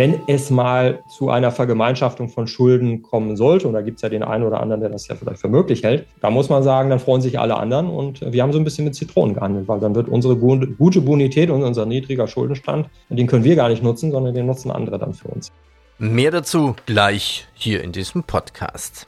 wenn 0.00 0.18
es 0.28 0.48
mal 0.48 1.02
zu 1.08 1.28
einer 1.28 1.50
Vergemeinschaftung 1.50 2.30
von 2.30 2.46
Schulden 2.46 3.02
kommen 3.02 3.36
sollte, 3.36 3.68
und 3.68 3.74
da 3.74 3.82
gibt 3.82 3.96
es 3.96 4.02
ja 4.02 4.08
den 4.08 4.22
einen 4.22 4.44
oder 4.44 4.58
anderen, 4.58 4.80
der 4.80 4.88
das 4.88 5.06
ja 5.08 5.14
vielleicht 5.14 5.42
für 5.42 5.48
möglich 5.48 5.82
hält, 5.82 6.06
da 6.22 6.30
muss 6.30 6.48
man 6.48 6.62
sagen, 6.62 6.88
dann 6.88 7.00
freuen 7.00 7.20
sich 7.20 7.38
alle 7.38 7.58
anderen 7.58 7.90
und 7.90 8.22
wir 8.22 8.42
haben 8.42 8.50
so 8.50 8.58
ein 8.58 8.64
bisschen 8.64 8.86
mit 8.86 8.94
Zitronen 8.94 9.34
gehandelt, 9.34 9.68
weil 9.68 9.78
dann 9.78 9.94
wird 9.94 10.08
unsere 10.08 10.36
gute 10.36 11.00
Bonität 11.02 11.50
und 11.50 11.62
unser 11.62 11.84
niedriger 11.84 12.26
Schuldenstand, 12.28 12.88
den 13.10 13.26
können 13.26 13.44
wir 13.44 13.56
gar 13.56 13.68
nicht 13.68 13.82
nutzen, 13.82 14.10
sondern 14.10 14.32
den 14.32 14.46
nutzen 14.46 14.70
andere 14.70 14.98
dann 14.98 15.12
für 15.12 15.28
uns. 15.28 15.52
Mehr 15.98 16.30
dazu 16.30 16.76
gleich 16.86 17.46
hier 17.52 17.84
in 17.84 17.92
diesem 17.92 18.22
Podcast. 18.22 19.06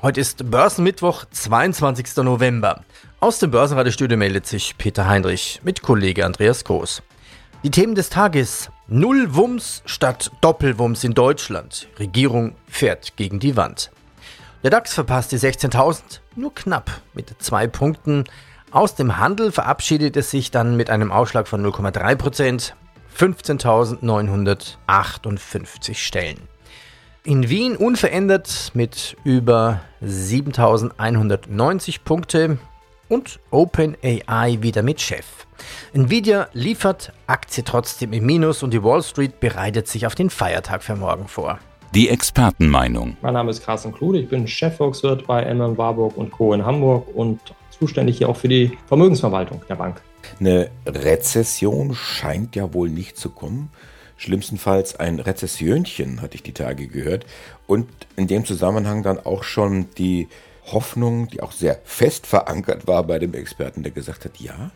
Heute 0.00 0.18
ist 0.22 0.50
Börsenmittwoch, 0.50 1.26
22. 1.30 2.24
November. 2.24 2.84
Aus 3.20 3.38
dem 3.38 3.50
Börsenradiostudio 3.50 4.16
meldet 4.16 4.46
sich 4.46 4.78
Peter 4.78 5.06
Heinrich 5.06 5.60
mit 5.62 5.82
Kollege 5.82 6.24
Andreas 6.24 6.64
Groß. 6.64 7.02
Die 7.64 7.70
Themen 7.70 7.94
des 7.94 8.10
Tages. 8.10 8.70
Null 8.88 9.36
Wumms 9.36 9.84
statt 9.86 10.32
Doppelwumms 10.40 11.04
in 11.04 11.14
Deutschland. 11.14 11.86
Regierung 11.96 12.56
fährt 12.66 13.16
gegen 13.16 13.38
die 13.38 13.56
Wand. 13.56 13.92
Der 14.64 14.70
DAX 14.70 14.94
verpasst 14.94 15.30
die 15.30 15.38
16.000 15.38 16.18
nur 16.34 16.52
knapp 16.52 16.90
mit 17.14 17.32
zwei 17.38 17.68
Punkten. 17.68 18.24
Aus 18.72 18.96
dem 18.96 19.18
Handel 19.18 19.52
verabschiedet 19.52 20.16
es 20.16 20.32
sich 20.32 20.50
dann 20.50 20.76
mit 20.76 20.90
einem 20.90 21.12
Ausschlag 21.12 21.46
von 21.46 21.64
0,3% 21.64 22.72
15.958 23.16 25.94
Stellen. 25.94 26.40
In 27.22 27.48
Wien 27.48 27.76
unverändert 27.76 28.72
mit 28.74 29.16
über 29.22 29.82
7.190 30.04 32.00
Punkte 32.04 32.58
und 33.08 33.38
OpenAI 33.52 34.58
wieder 34.62 34.82
mit 34.82 35.00
Chef. 35.00 35.46
Nvidia 35.92 36.48
liefert, 36.52 37.12
Aktie 37.26 37.64
trotzdem 37.64 38.12
im 38.12 38.24
Minus 38.24 38.62
und 38.62 38.72
die 38.72 38.82
Wall 38.82 39.02
Street 39.02 39.40
bereitet 39.40 39.88
sich 39.88 40.06
auf 40.06 40.14
den 40.14 40.30
Feiertag 40.30 40.82
für 40.82 40.96
morgen 40.96 41.28
vor. 41.28 41.58
Die 41.94 42.08
Expertenmeinung. 42.08 43.16
Mein 43.20 43.34
Name 43.34 43.50
ist 43.50 43.64
Carsten 43.64 43.92
Klude, 43.92 44.20
ich 44.20 44.28
bin 44.28 44.48
Chefvolkswirt 44.48 45.26
bei 45.26 45.44
MM 45.52 45.76
Warburg 45.76 46.16
und 46.16 46.30
Co. 46.30 46.54
in 46.54 46.64
Hamburg 46.64 47.06
und 47.14 47.40
zuständig 47.70 48.18
hier 48.18 48.28
auch 48.28 48.36
für 48.36 48.48
die 48.48 48.78
Vermögensverwaltung 48.86 49.62
der 49.68 49.74
Bank. 49.74 50.00
Eine 50.40 50.70
Rezession 50.86 51.94
scheint 51.94 52.56
ja 52.56 52.72
wohl 52.72 52.88
nicht 52.88 53.16
zu 53.16 53.28
kommen. 53.28 53.70
Schlimmstenfalls 54.16 54.98
ein 55.00 55.18
Rezessionchen, 55.18 56.22
hatte 56.22 56.36
ich 56.36 56.42
die 56.42 56.52
Tage 56.52 56.86
gehört. 56.86 57.26
Und 57.66 57.88
in 58.16 58.26
dem 58.26 58.44
Zusammenhang 58.44 59.02
dann 59.02 59.18
auch 59.18 59.42
schon 59.42 59.88
die 59.98 60.28
Hoffnung, 60.66 61.28
die 61.28 61.42
auch 61.42 61.52
sehr 61.52 61.80
fest 61.84 62.26
verankert 62.26 62.86
war 62.86 63.02
bei 63.02 63.18
dem 63.18 63.34
Experten, 63.34 63.82
der 63.82 63.92
gesagt 63.92 64.24
hat, 64.24 64.38
ja, 64.38 64.70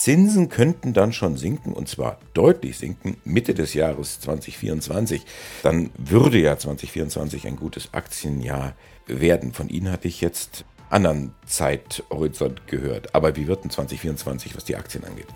Zinsen 0.00 0.48
könnten 0.48 0.94
dann 0.94 1.12
schon 1.12 1.36
sinken 1.36 1.74
und 1.74 1.86
zwar 1.86 2.18
deutlich 2.32 2.78
sinken 2.78 3.18
Mitte 3.24 3.52
des 3.52 3.74
Jahres 3.74 4.18
2024. 4.20 5.26
Dann 5.62 5.90
würde 5.98 6.38
ja 6.38 6.56
2024 6.56 7.46
ein 7.46 7.56
gutes 7.56 7.92
Aktienjahr 7.92 8.72
werden. 9.06 9.52
Von 9.52 9.68
Ihnen 9.68 9.92
hatte 9.92 10.08
ich 10.08 10.22
jetzt 10.22 10.64
anderen 10.88 11.34
Zeithorizont 11.44 12.66
gehört. 12.66 13.14
Aber 13.14 13.36
wie 13.36 13.46
wird 13.46 13.64
denn 13.64 13.70
2024, 13.70 14.56
was 14.56 14.64
die 14.64 14.76
Aktien 14.76 15.04
angeht? 15.04 15.28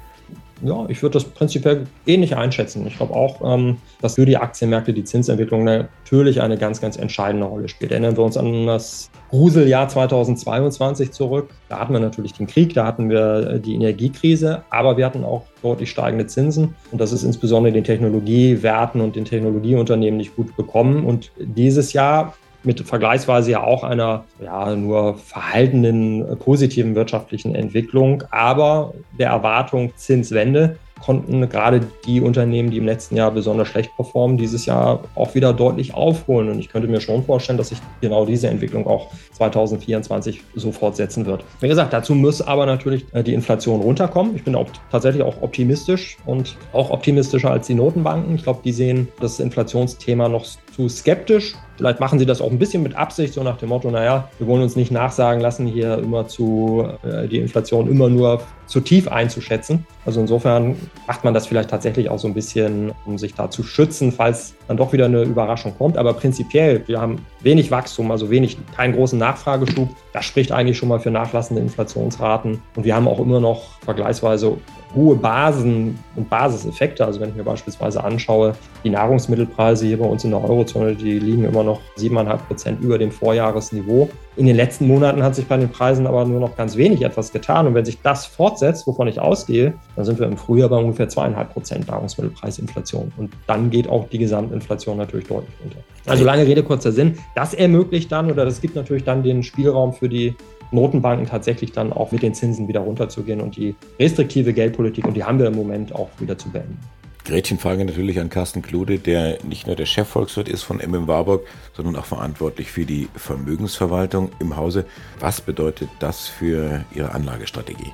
Ja, 0.63 0.87
ich 0.89 1.03
würde 1.03 1.15
das 1.15 1.25
prinzipiell 1.25 1.87
ähnlich 2.07 2.37
einschätzen. 2.37 2.87
Ich 2.87 2.97
glaube 2.97 3.15
auch, 3.15 3.41
ähm, 3.45 3.77
dass 4.01 4.15
für 4.15 4.25
die 4.25 4.37
Aktienmärkte 4.37 4.93
die 4.93 5.05
Zinsentwicklung 5.05 5.65
natürlich 5.65 6.41
eine 6.41 6.57
ganz, 6.57 6.81
ganz 6.81 6.97
entscheidende 6.97 7.47
Rolle 7.47 7.69
spielt. 7.69 7.91
Erinnern 7.91 8.17
wir 8.17 8.25
uns 8.25 8.37
an 8.37 8.67
das 8.67 9.11
Gruseljahr 9.31 9.89
2022 9.89 11.11
zurück. 11.11 11.51
Da 11.69 11.81
hatten 11.81 11.93
wir 11.93 12.01
natürlich 12.01 12.33
den 12.33 12.47
Krieg, 12.47 12.73
da 12.75 12.87
hatten 12.87 13.11
wir 13.11 13.55
äh, 13.55 13.61
die 13.61 13.75
Energiekrise, 13.75 14.63
aber 14.71 14.97
wir 14.97 15.05
hatten 15.05 15.25
auch 15.25 15.45
deutlich 15.63 15.91
steigende 15.91 16.27
Zinsen. 16.27 16.75
Und 16.93 17.01
das 17.01 17.13
ist 17.13 17.25
insbesondere 17.25 17.73
den 17.73 17.85
Technologiewerten 17.85 19.01
und 19.01 19.17
den 19.17 19.25
Technologieunternehmen 19.25 20.17
nicht 20.17 20.37
gut 20.37 20.57
bekommen. 20.57 21.05
Und 21.05 21.33
dieses 21.39 21.93
Jahr 21.93 22.35
mit 22.65 22.81
vergleichsweise 22.81 23.53
ja 23.53 23.63
auch 23.63 23.85
einer 23.85 24.25
ja, 24.43 24.75
nur 24.75 25.17
verhaltenen 25.19 26.39
positiven 26.39 26.95
wirtschaftlichen 26.95 27.55
Entwicklung, 27.55 28.25
aber 28.31 28.95
der 29.19 29.31
Erwartung 29.31 29.93
Zinswende 29.97 30.77
konnten 31.05 31.47
gerade 31.51 31.83
die 32.07 32.23
Unternehmen, 32.23 32.71
die 32.71 32.79
im 32.79 32.87
letzten 32.87 33.17
Jahr 33.17 33.31
besonders 33.31 33.69
schlecht 33.69 33.95
performen, 33.95 34.39
dieses 34.39 34.65
Jahr 34.65 35.01
auch 35.15 35.35
wieder 35.35 35.53
deutlich 35.53 35.93
aufholen. 35.93 36.49
Und 36.49 36.59
ich 36.59 36.71
könnte 36.71 36.89
mir 36.89 37.01
schon 37.01 37.25
vorstellen, 37.25 37.59
dass 37.59 37.69
sich 37.69 37.79
genau 38.01 38.25
diese 38.25 38.49
Entwicklung 38.49 38.87
auch 38.87 39.11
2024 39.33 40.41
so 40.55 40.73
fortsetzen 40.73 41.27
wird. 41.27 41.45
Wie 41.61 41.69
gesagt, 41.69 41.93
dazu 41.93 42.15
muss 42.15 42.41
aber 42.41 42.65
natürlich 42.65 43.05
äh, 43.13 43.23
die 43.23 43.35
Inflation 43.35 43.83
runterkommen. 43.83 44.35
Ich 44.35 44.45
bin 44.45 44.55
auch 44.55 44.69
tatsächlich 44.91 45.23
auch 45.23 45.43
optimistisch 45.43 46.17
und 46.25 46.57
auch 46.73 46.91
optimistischer 46.91 47.51
als 47.51 47.67
die 47.67 47.75
Notenbanken. 47.75 48.37
Ich 48.37 48.45
glaube, 48.45 48.61
die 48.65 48.73
sehen 48.73 49.09
das 49.21 49.41
Inflationsthema 49.41 50.31
noch 50.31 50.47
zu 50.75 50.89
skeptisch. 50.89 51.55
Vielleicht 51.77 52.01
machen 52.01 52.19
sie 52.19 52.27
das 52.27 52.41
auch 52.41 52.51
ein 52.51 52.59
bisschen 52.59 52.83
mit 52.83 52.95
Absicht, 52.95 53.35
so 53.35 53.43
nach 53.43 53.57
dem 53.57 53.69
Motto, 53.69 53.91
naja, 53.91 54.29
wir 54.39 54.47
wollen 54.47 54.63
uns 54.63 54.77
nicht 54.77 54.93
nachsagen 54.93 55.41
lassen, 55.41 55.67
hier 55.67 55.99
immer 55.99 56.29
zu 56.29 56.89
äh, 57.03 57.27
die 57.27 57.39
Inflation 57.39 57.89
immer 57.91 58.09
nur 58.09 58.43
zu 58.67 58.81
tief 58.81 59.09
einzuschätzen. 59.09 59.85
Also 60.07 60.21
insofern 60.21 60.77
macht 61.07 61.25
man 61.25 61.35
das 61.35 61.47
vielleicht 61.47 61.71
tatsächlich 61.71 62.09
auch 62.09 62.19
so 62.19 62.29
ein 62.29 62.35
bisschen, 62.35 62.93
um 63.07 63.19
sich 63.19 63.35
da 63.35 63.51
zu 63.51 63.63
schützen, 63.63 64.13
falls 64.13 64.55
dann 64.69 64.77
doch 64.77 64.93
wieder 64.93 65.07
eine 65.07 65.23
Überraschung 65.23 65.77
kommt. 65.77 65.97
Aber 65.97 66.13
prinzipiell, 66.15 66.83
wir 66.87 67.01
haben 67.01 67.25
wenig 67.41 67.71
Wachstum, 67.71 68.11
also 68.11 68.31
wenig, 68.31 68.57
keinen 68.77 68.95
großen 68.95 69.19
Nachfrageschub. 69.19 69.89
Das 70.13 70.25
spricht 70.25 70.53
eigentlich 70.53 70.79
schon 70.79 70.89
mal 70.89 71.01
für 71.01 71.11
nachlassende 71.11 71.61
Inflationsraten. 71.63 72.63
Und 72.77 72.85
wir 72.85 72.95
haben 72.95 73.09
auch 73.09 73.19
immer 73.19 73.41
noch 73.41 73.81
vergleichsweise 73.83 74.57
hohe 74.95 75.17
Basen 75.17 75.99
und 76.17 76.29
Basiseffekte. 76.29 77.05
Also 77.05 77.21
wenn 77.21 77.31
ich 77.31 77.35
mir 77.35 77.45
beispielsweise 77.45 78.03
anschaue, 78.03 78.55
die 78.85 78.91
Nahrungsmittelpreise 78.91 79.87
hier 79.87 79.99
bei 79.99 80.07
uns 80.07 80.25
in 80.25 80.31
der 80.31 80.43
Eurozone, 80.43 80.95
die 80.95 81.19
liegen 81.19 81.45
immer 81.45 81.65
noch 81.65 81.81
siebeneinhalb 81.97 82.47
Prozent 82.47 82.81
über 82.81 82.99
dem 82.99 83.11
Vorjahresniveau. 83.11 84.09
In 84.37 84.47
den 84.47 84.57
letzten 84.57 84.89
Monaten 84.89 85.23
hat 85.23 85.35
sich 85.35 85.47
bei 85.47 85.57
den 85.57 85.69
Preisen 85.69 86.07
aber 86.07 86.25
nur 86.25 86.41
noch 86.41 86.57
ganz 86.57 86.77
wenig 86.77 87.03
etwas 87.03 87.33
getan. 87.33 87.67
Und 87.67 87.75
wenn 87.75 87.85
sich 87.85 88.01
das 88.03 88.27
fortsetzt, 88.27 88.87
wovon 88.87 89.07
ich 89.07 89.21
ausgehe, 89.21 89.75
dann 89.97 90.05
sind 90.05 90.19
wir 90.19 90.27
im 90.27 90.37
Frühjahr 90.37 90.69
bei 90.69 90.77
ungefähr 90.77 91.09
zweieinhalb 91.09 91.53
Prozent 91.53 91.89
Nahrungsmittelpreisinflation. 91.89 93.13
Und 93.17 93.33
dann 93.47 93.71
geht 93.71 93.89
auch 93.89 94.09
die 94.09 94.19
Gesamtinflation 94.19 94.97
natürlich 94.97 95.29
deutlich 95.29 95.55
runter. 95.63 95.79
Also 96.07 96.25
lange 96.25 96.47
Rede, 96.47 96.63
kurzer 96.63 96.93
Sinn. 96.93 97.19
Das 97.35 97.55
ermöglicht 97.55 98.13
dann 98.13 98.31
oder 98.31 98.45
das 98.45 98.61
gibt 98.61 98.77
natürlich 98.77 99.05
dann 99.05 99.23
den 99.23 99.43
Spielraum 99.43 99.93
für 99.93 100.09
die 100.09 100.35
Notenbanken 100.75 101.27
tatsächlich 101.27 101.73
dann 101.73 101.93
auch 101.93 102.13
mit 102.13 102.23
den 102.23 102.35
Zinsen 102.35 102.69
wieder 102.69 102.81
runterzugehen 102.81 103.41
und 103.41 103.57
die 103.57 103.75
restriktive 103.99 104.53
Geldpolitik, 104.53 105.07
und 105.07 105.15
die 105.15 105.25
haben 105.25 105.39
wir 105.39 105.47
im 105.47 105.55
Moment 105.55 105.95
auch 105.95 106.11
wieder 106.19 106.37
zu 106.37 106.51
beenden. 106.51 106.79
Gretchenfrage 107.25 107.87
natürlich 107.87 108.21
an 108.21 108.29
Carsten 108.29 108.61
Klude, 108.61 108.99
der 108.99 109.39
nicht 109.45 109.67
nur 109.67 109.77
der 109.77 109.87
Chefvolkswirt 109.87 110.47
ist 110.47 110.63
von 110.63 110.77
MM 110.77 111.09
Warburg, 111.09 111.47
sondern 111.73 111.97
auch 111.97 112.05
verantwortlich 112.05 112.71
für 112.71 112.85
die 112.85 113.09
Vermögensverwaltung 113.15 114.31
im 114.41 114.57
Hause. 114.57 114.85
Was 115.21 115.41
bedeutet 115.41 115.89
das 116.01 116.29
für 116.29 116.85
Ihre 116.95 117.13
Anlagestrategie? 117.13 117.93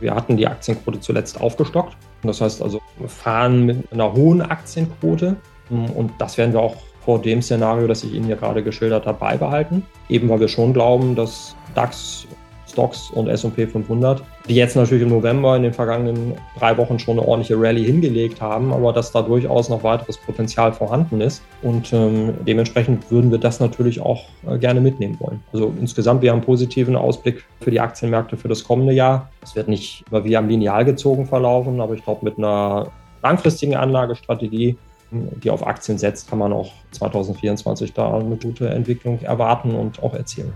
Wir 0.00 0.14
hatten 0.14 0.38
die 0.38 0.46
Aktienquote 0.46 1.00
zuletzt 1.00 1.38
aufgestockt. 1.38 1.96
Das 2.22 2.40
heißt 2.40 2.62
also, 2.62 2.80
wir 2.98 3.08
fahren 3.08 3.66
mit 3.66 3.92
einer 3.92 4.12
hohen 4.12 4.40
Aktienquote 4.40 5.36
und 5.68 6.12
das 6.18 6.38
werden 6.38 6.54
wir 6.54 6.60
auch 6.60 6.76
vor 7.04 7.20
dem 7.20 7.42
Szenario, 7.42 7.86
das 7.86 8.04
ich 8.04 8.12
Ihnen 8.12 8.26
hier 8.26 8.36
gerade 8.36 8.62
geschildert 8.62 9.06
habe, 9.06 9.18
beibehalten. 9.18 9.84
Eben 10.08 10.28
weil 10.28 10.40
wir 10.40 10.48
schon 10.48 10.72
glauben, 10.72 11.14
dass 11.14 11.56
DAX, 11.74 12.26
Stocks 12.72 13.10
und 13.10 13.28
S&P 13.28 13.66
500, 13.66 14.22
die 14.48 14.54
jetzt 14.54 14.76
natürlich 14.76 15.02
im 15.02 15.10
November 15.10 15.56
in 15.56 15.62
den 15.62 15.72
vergangenen 15.72 16.34
drei 16.58 16.76
Wochen 16.78 16.98
schon 16.98 17.18
eine 17.18 17.28
ordentliche 17.28 17.60
Rallye 17.60 17.84
hingelegt 17.84 18.40
haben, 18.40 18.72
aber 18.72 18.92
dass 18.92 19.12
da 19.12 19.22
durchaus 19.22 19.68
noch 19.68 19.84
weiteres 19.84 20.16
Potenzial 20.16 20.72
vorhanden 20.72 21.20
ist. 21.20 21.42
Und 21.62 21.92
ähm, 21.92 22.34
dementsprechend 22.46 23.10
würden 23.10 23.30
wir 23.30 23.38
das 23.38 23.60
natürlich 23.60 24.00
auch 24.00 24.24
äh, 24.48 24.58
gerne 24.58 24.80
mitnehmen 24.80 25.18
wollen. 25.20 25.42
Also 25.52 25.72
insgesamt, 25.78 26.22
wir 26.22 26.30
haben 26.30 26.38
einen 26.38 26.46
positiven 26.46 26.96
Ausblick 26.96 27.44
für 27.60 27.70
die 27.70 27.80
Aktienmärkte 27.80 28.36
für 28.36 28.48
das 28.48 28.64
kommende 28.64 28.94
Jahr. 28.94 29.30
Es 29.42 29.54
wird 29.54 29.68
nicht 29.68 30.04
immer 30.10 30.24
wie 30.24 30.36
am 30.36 30.48
Lineal 30.48 30.84
gezogen 30.84 31.26
verlaufen, 31.26 31.80
aber 31.80 31.94
ich 31.94 32.02
glaube, 32.02 32.24
mit 32.24 32.38
einer 32.38 32.90
langfristigen 33.22 33.76
Anlagestrategie 33.76 34.76
die 35.12 35.50
auf 35.50 35.66
Aktien 35.66 35.98
setzt, 35.98 36.28
kann 36.28 36.38
man 36.38 36.52
auch 36.52 36.72
2024 36.92 37.92
da 37.92 38.14
eine 38.18 38.36
gute 38.36 38.68
Entwicklung 38.68 39.20
erwarten 39.20 39.74
und 39.74 40.02
auch 40.02 40.14
erzielen. 40.14 40.52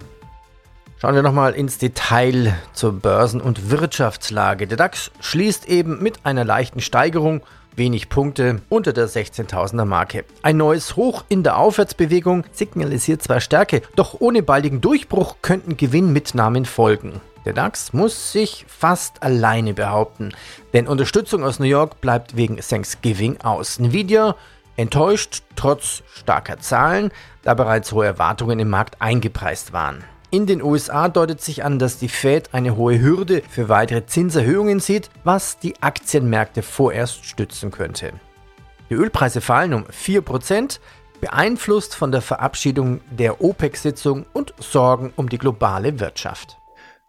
Schauen 0.98 1.14
wir 1.14 1.22
nochmal 1.22 1.52
ins 1.52 1.76
Detail 1.76 2.54
zur 2.72 2.94
Börsen- 2.94 3.42
und 3.42 3.70
Wirtschaftslage. 3.70 4.66
Der 4.66 4.78
DAX 4.78 5.10
schließt 5.20 5.68
eben 5.68 6.02
mit 6.02 6.24
einer 6.24 6.44
leichten 6.44 6.80
Steigerung 6.80 7.42
wenig 7.76 8.08
Punkte 8.08 8.62
unter 8.70 8.94
der 8.94 9.06
16.000er 9.06 9.84
Marke. 9.84 10.24
Ein 10.42 10.56
neues 10.56 10.96
Hoch 10.96 11.24
in 11.28 11.42
der 11.42 11.58
Aufwärtsbewegung 11.58 12.44
signalisiert 12.52 13.22
zwar 13.22 13.40
Stärke, 13.40 13.82
doch 13.94 14.20
ohne 14.20 14.42
baldigen 14.42 14.80
Durchbruch 14.80 15.36
könnten 15.42 15.76
Gewinnmitnahmen 15.76 16.64
folgen. 16.64 17.20
Der 17.46 17.52
DAX 17.52 17.92
muss 17.92 18.32
sich 18.32 18.66
fast 18.68 19.22
alleine 19.22 19.72
behaupten, 19.72 20.34
denn 20.72 20.88
Unterstützung 20.88 21.44
aus 21.44 21.60
New 21.60 21.66
York 21.66 22.00
bleibt 22.00 22.36
wegen 22.36 22.56
Thanksgiving 22.56 23.40
aus. 23.40 23.78
Nvidia 23.78 24.34
enttäuscht 24.76 25.44
trotz 25.54 26.02
starker 26.12 26.58
Zahlen, 26.58 27.12
da 27.42 27.54
bereits 27.54 27.92
hohe 27.92 28.04
Erwartungen 28.04 28.58
im 28.58 28.68
Markt 28.68 29.00
eingepreist 29.00 29.72
waren. 29.72 30.02
In 30.32 30.46
den 30.46 30.60
USA 30.60 31.08
deutet 31.08 31.40
sich 31.40 31.64
an, 31.64 31.78
dass 31.78 31.98
die 31.98 32.08
Fed 32.08 32.52
eine 32.52 32.76
hohe 32.76 33.00
Hürde 33.00 33.42
für 33.48 33.68
weitere 33.68 34.04
Zinserhöhungen 34.04 34.80
sieht, 34.80 35.08
was 35.22 35.60
die 35.60 35.80
Aktienmärkte 35.80 36.62
vorerst 36.62 37.24
stützen 37.24 37.70
könnte. 37.70 38.12
Die 38.90 38.94
Ölpreise 38.94 39.40
fallen 39.40 39.72
um 39.72 39.84
4%, 39.84 40.80
beeinflusst 41.20 41.94
von 41.94 42.10
der 42.10 42.22
Verabschiedung 42.22 43.00
der 43.08 43.40
OPEC-Sitzung 43.40 44.26
und 44.32 44.52
Sorgen 44.58 45.12
um 45.14 45.28
die 45.28 45.38
globale 45.38 46.00
Wirtschaft. 46.00 46.58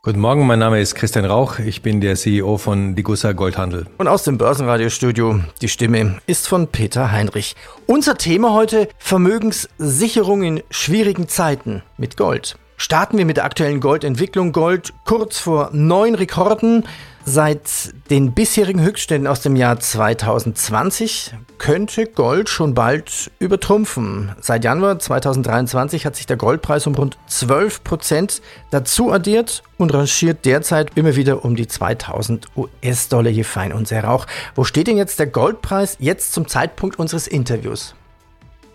Guten 0.08 0.22
Morgen, 0.22 0.48
mein 0.48 0.60
Name 0.60 0.80
ist 0.80 0.96
Christian 0.96 1.26
Rauch, 1.26 1.60
ich 1.60 1.82
bin 1.82 2.00
der 2.00 2.16
CEO 2.16 2.58
von 2.58 2.96
Digussa 2.96 3.34
Goldhandel. 3.34 3.88
Und 3.98 4.08
aus 4.08 4.24
dem 4.24 4.38
Börsenradiostudio, 4.38 5.42
die 5.62 5.68
Stimme 5.68 6.20
ist 6.28 6.48
von 6.48 6.68
Peter 6.68 7.12
Heinrich. 7.12 7.58
Unser 7.88 8.18
Thema 8.18 8.54
heute 8.54 8.88
Vermögenssicherung 9.00 10.44
in 10.44 10.64
schwierigen 10.70 11.28
Zeiten 11.28 11.84
mit 11.98 12.16
Gold. 12.16 12.58
Starten 12.78 13.18
wir 13.18 13.26
mit 13.26 13.36
der 13.36 13.44
aktuellen 13.44 13.82
Goldentwicklung. 13.82 14.54
Gold 14.54 14.94
kurz 15.04 15.40
vor 15.40 15.72
neun 15.74 16.16
Rekorden. 16.16 16.86
Seit 17.30 17.92
den 18.10 18.32
bisherigen 18.32 18.82
Höchstständen 18.82 19.28
aus 19.28 19.42
dem 19.42 19.58
Jahr 19.58 19.78
2020 19.78 21.34
könnte 21.58 22.06
Gold 22.06 22.48
schon 22.48 22.74
bald 22.74 23.32
übertrumpfen. 23.40 24.32
Seit 24.40 24.64
Januar 24.64 24.98
2023 24.98 26.06
hat 26.06 26.16
sich 26.16 26.26
der 26.26 26.38
Goldpreis 26.38 26.88
um 26.88 26.96
rund 26.96 27.18
12 27.28 27.84
Prozent 27.84 28.42
dazu 28.72 29.12
addiert 29.12 29.62
und 29.78 29.94
rangiert 29.94 30.46
derzeit 30.46 30.92
immer 30.96 31.18
wieder 31.18 31.44
um 31.44 31.58
die 31.58 31.68
2000 31.68 32.48
US-Dollar 32.56 33.30
je 33.30 33.44
fein 33.44 33.74
und 33.74 33.90
sehr 33.90 34.06
Rauch. 34.06 34.26
Wo 34.56 34.64
steht 34.64 34.88
denn 34.88 34.96
jetzt 34.96 35.20
der 35.20 35.28
Goldpreis 35.28 35.98
jetzt 36.00 36.32
zum 36.32 36.48
Zeitpunkt 36.48 36.98
unseres 36.98 37.28
Interviews? 37.28 37.94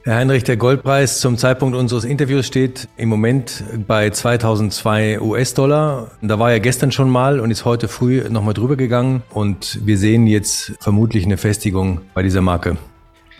Herr 0.04 0.16
Heinrich, 0.16 0.42
der 0.42 0.56
Goldpreis 0.56 1.20
zum 1.20 1.38
Zeitpunkt 1.38 1.76
unseres 1.76 2.02
Interviews 2.02 2.44
steht 2.44 2.88
im 2.96 3.08
Moment 3.08 3.62
bei 3.86 4.10
2002 4.10 5.20
US-Dollar. 5.20 6.10
Da 6.20 6.40
war 6.40 6.50
er 6.50 6.58
gestern 6.58 6.90
schon 6.90 7.08
mal 7.08 7.38
und 7.38 7.52
ist 7.52 7.64
heute 7.64 7.86
früh 7.86 8.28
nochmal 8.28 8.52
drüber 8.52 8.74
gegangen 8.74 9.22
und 9.30 9.78
wir 9.86 9.96
sehen 9.96 10.26
jetzt 10.26 10.72
vermutlich 10.80 11.24
eine 11.24 11.36
Festigung 11.36 12.00
bei 12.14 12.24
dieser 12.24 12.40
Marke. 12.40 12.78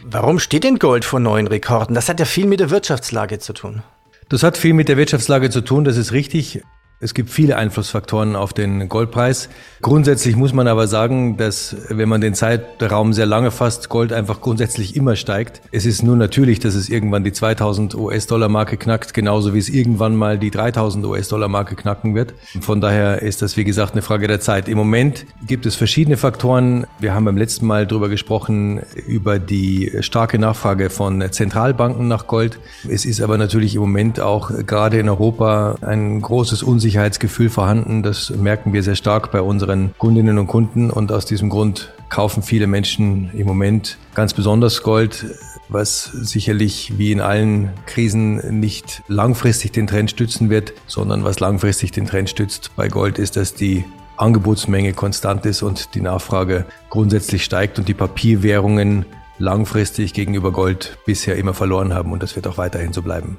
Warum 0.04 0.38
steht 0.38 0.62
denn 0.62 0.78
Gold 0.78 1.04
vor 1.04 1.18
neuen 1.18 1.48
Rekorden? 1.48 1.94
Das 1.96 2.08
hat 2.08 2.20
ja 2.20 2.26
viel 2.26 2.46
mit 2.46 2.60
der 2.60 2.70
Wirtschaftslage 2.70 3.40
zu 3.40 3.54
tun. 3.54 3.82
Das 4.28 4.44
hat 4.44 4.56
viel 4.56 4.72
mit 4.72 4.88
der 4.88 4.96
Wirtschaftslage 4.96 5.50
zu 5.50 5.62
tun, 5.62 5.82
das 5.82 5.96
ist 5.96 6.12
richtig. 6.12 6.62
Es 7.04 7.14
gibt 7.14 7.30
viele 7.30 7.56
Einflussfaktoren 7.56 8.36
auf 8.36 8.52
den 8.52 8.88
Goldpreis. 8.88 9.48
Grundsätzlich 9.80 10.36
muss 10.36 10.52
man 10.52 10.68
aber 10.68 10.86
sagen, 10.86 11.36
dass 11.36 11.74
wenn 11.88 12.08
man 12.08 12.20
den 12.20 12.34
Zeitraum 12.34 13.12
sehr 13.12 13.26
lange 13.26 13.50
fasst, 13.50 13.88
Gold 13.88 14.12
einfach 14.12 14.40
grundsätzlich 14.40 14.94
immer 14.94 15.16
steigt. 15.16 15.62
Es 15.72 15.84
ist 15.84 16.04
nur 16.04 16.14
natürlich, 16.14 16.60
dass 16.60 16.76
es 16.76 16.88
irgendwann 16.88 17.24
die 17.24 17.32
2000 17.32 17.96
US-Dollar-Marke 17.96 18.76
knackt, 18.76 19.14
genauso 19.14 19.52
wie 19.52 19.58
es 19.58 19.68
irgendwann 19.68 20.14
mal 20.14 20.38
die 20.38 20.52
3000 20.52 21.04
US-Dollar-Marke 21.04 21.74
knacken 21.74 22.14
wird. 22.14 22.34
Von 22.60 22.80
daher 22.80 23.20
ist 23.20 23.42
das, 23.42 23.56
wie 23.56 23.64
gesagt, 23.64 23.94
eine 23.94 24.02
Frage 24.02 24.28
der 24.28 24.38
Zeit. 24.38 24.68
Im 24.68 24.78
Moment 24.78 25.26
gibt 25.44 25.66
es 25.66 25.74
verschiedene 25.74 26.16
Faktoren. 26.16 26.86
Wir 27.00 27.14
haben 27.14 27.24
beim 27.24 27.36
letzten 27.36 27.66
Mal 27.66 27.84
darüber 27.84 28.10
gesprochen, 28.10 28.80
über 29.08 29.40
die 29.40 29.90
starke 30.02 30.38
Nachfrage 30.38 30.88
von 30.88 31.20
Zentralbanken 31.32 32.06
nach 32.06 32.28
Gold. 32.28 32.60
Es 32.88 33.04
ist 33.04 33.20
aber 33.20 33.38
natürlich 33.38 33.74
im 33.74 33.80
Moment 33.80 34.20
auch 34.20 34.52
gerade 34.64 35.00
in 35.00 35.08
Europa 35.08 35.78
ein 35.80 36.20
großes 36.20 36.62
Unsicherheit 36.62 36.91
Unsicherheitsgefühl 36.92 37.48
vorhanden. 37.48 38.02
Das 38.02 38.28
merken 38.28 38.74
wir 38.74 38.82
sehr 38.82 38.96
stark 38.96 39.32
bei 39.32 39.40
unseren 39.40 39.94
Kundinnen 39.96 40.36
und 40.36 40.46
Kunden 40.46 40.90
und 40.90 41.10
aus 41.10 41.24
diesem 41.24 41.48
Grund 41.48 41.90
kaufen 42.10 42.42
viele 42.42 42.66
Menschen 42.66 43.30
im 43.32 43.46
Moment 43.46 43.96
ganz 44.12 44.34
besonders 44.34 44.82
Gold, 44.82 45.24
was 45.70 46.04
sicherlich 46.04 46.98
wie 46.98 47.10
in 47.10 47.22
allen 47.22 47.70
Krisen 47.86 48.60
nicht 48.60 49.02
langfristig 49.08 49.72
den 49.72 49.86
Trend 49.86 50.10
stützen 50.10 50.50
wird, 50.50 50.74
sondern 50.86 51.24
was 51.24 51.40
langfristig 51.40 51.92
den 51.92 52.04
Trend 52.04 52.28
stützt 52.28 52.72
bei 52.76 52.88
Gold 52.88 53.18
ist, 53.18 53.38
dass 53.38 53.54
die 53.54 53.86
Angebotsmenge 54.18 54.92
konstant 54.92 55.46
ist 55.46 55.62
und 55.62 55.94
die 55.94 56.02
Nachfrage 56.02 56.66
grundsätzlich 56.90 57.42
steigt 57.42 57.78
und 57.78 57.88
die 57.88 57.94
Papierwährungen 57.94 59.06
langfristig 59.38 60.12
gegenüber 60.12 60.52
Gold 60.52 60.98
bisher 61.06 61.36
immer 61.36 61.54
verloren 61.54 61.94
haben 61.94 62.12
und 62.12 62.22
das 62.22 62.36
wird 62.36 62.46
auch 62.46 62.58
weiterhin 62.58 62.92
so 62.92 63.00
bleiben. 63.00 63.38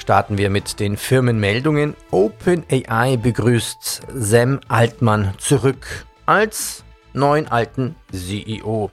Starten 0.00 0.38
wir 0.38 0.48
mit 0.48 0.80
den 0.80 0.96
Firmenmeldungen. 0.96 1.94
OpenAI 2.10 3.18
begrüßt 3.18 4.00
Sam 4.14 4.58
Altmann 4.66 5.34
zurück 5.36 6.06
als 6.24 6.84
neuen 7.12 7.46
alten 7.46 7.94
CEO. 8.10 8.90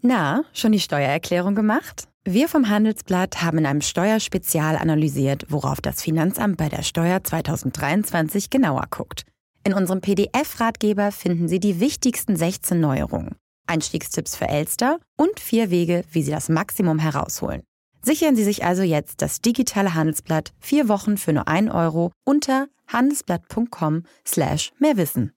Na, 0.00 0.42
schon 0.52 0.72
die 0.72 0.80
Steuererklärung 0.80 1.54
gemacht? 1.54 2.08
Wir 2.24 2.48
vom 2.48 2.68
Handelsblatt 2.68 3.42
haben 3.42 3.58
in 3.58 3.66
einem 3.66 3.80
Steuerspezial 3.80 4.76
analysiert, 4.76 5.46
worauf 5.48 5.80
das 5.80 6.02
Finanzamt 6.02 6.56
bei 6.56 6.68
der 6.68 6.82
Steuer 6.82 7.22
2023 7.22 8.50
genauer 8.50 8.88
guckt. 8.90 9.24
In 9.64 9.72
unserem 9.72 10.00
PDF-Ratgeber 10.00 11.12
finden 11.12 11.46
Sie 11.46 11.60
die 11.60 11.78
wichtigsten 11.78 12.34
16 12.34 12.80
Neuerungen, 12.80 13.36
Einstiegstipps 13.68 14.34
für 14.34 14.48
Elster 14.48 14.98
und 15.16 15.38
vier 15.38 15.70
Wege, 15.70 16.02
wie 16.10 16.24
Sie 16.24 16.32
das 16.32 16.48
Maximum 16.48 16.98
herausholen. 16.98 17.62
Sichern 18.04 18.34
Sie 18.34 18.42
sich 18.42 18.64
also 18.64 18.82
jetzt 18.82 19.22
das 19.22 19.40
digitale 19.40 19.94
Handelsblatt 19.94 20.52
vier 20.58 20.88
Wochen 20.88 21.16
für 21.16 21.32
nur 21.32 21.46
1 21.46 21.70
Euro 21.70 22.10
unter 22.24 22.66
handelsblatt.com 22.88 24.02
slash 24.26 24.72
mehrwissen. 24.80 25.32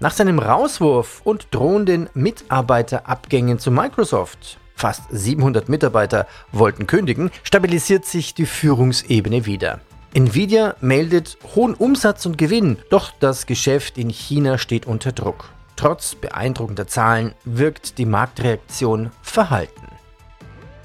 Nach 0.00 0.10
seinem 0.10 0.40
Rauswurf 0.40 1.22
und 1.22 1.46
drohenden 1.52 2.10
Mitarbeiterabgängen 2.14 3.60
zu 3.60 3.70
Microsoft, 3.70 4.58
fast 4.74 5.02
700 5.10 5.68
Mitarbeiter 5.68 6.26
wollten 6.50 6.88
kündigen, 6.88 7.30
stabilisiert 7.44 8.04
sich 8.04 8.34
die 8.34 8.44
Führungsebene 8.44 9.46
wieder. 9.46 9.80
Nvidia 10.14 10.74
meldet 10.80 11.38
hohen 11.54 11.74
Umsatz 11.74 12.26
und 12.26 12.38
Gewinn, 12.38 12.78
doch 12.90 13.12
das 13.20 13.46
Geschäft 13.46 13.98
in 13.98 14.10
China 14.10 14.58
steht 14.58 14.86
unter 14.86 15.12
Druck. 15.12 15.50
Trotz 15.76 16.16
beeindruckender 16.16 16.88
Zahlen 16.88 17.34
wirkt 17.44 17.98
die 17.98 18.06
Marktreaktion 18.06 19.10
verhalten 19.22 19.95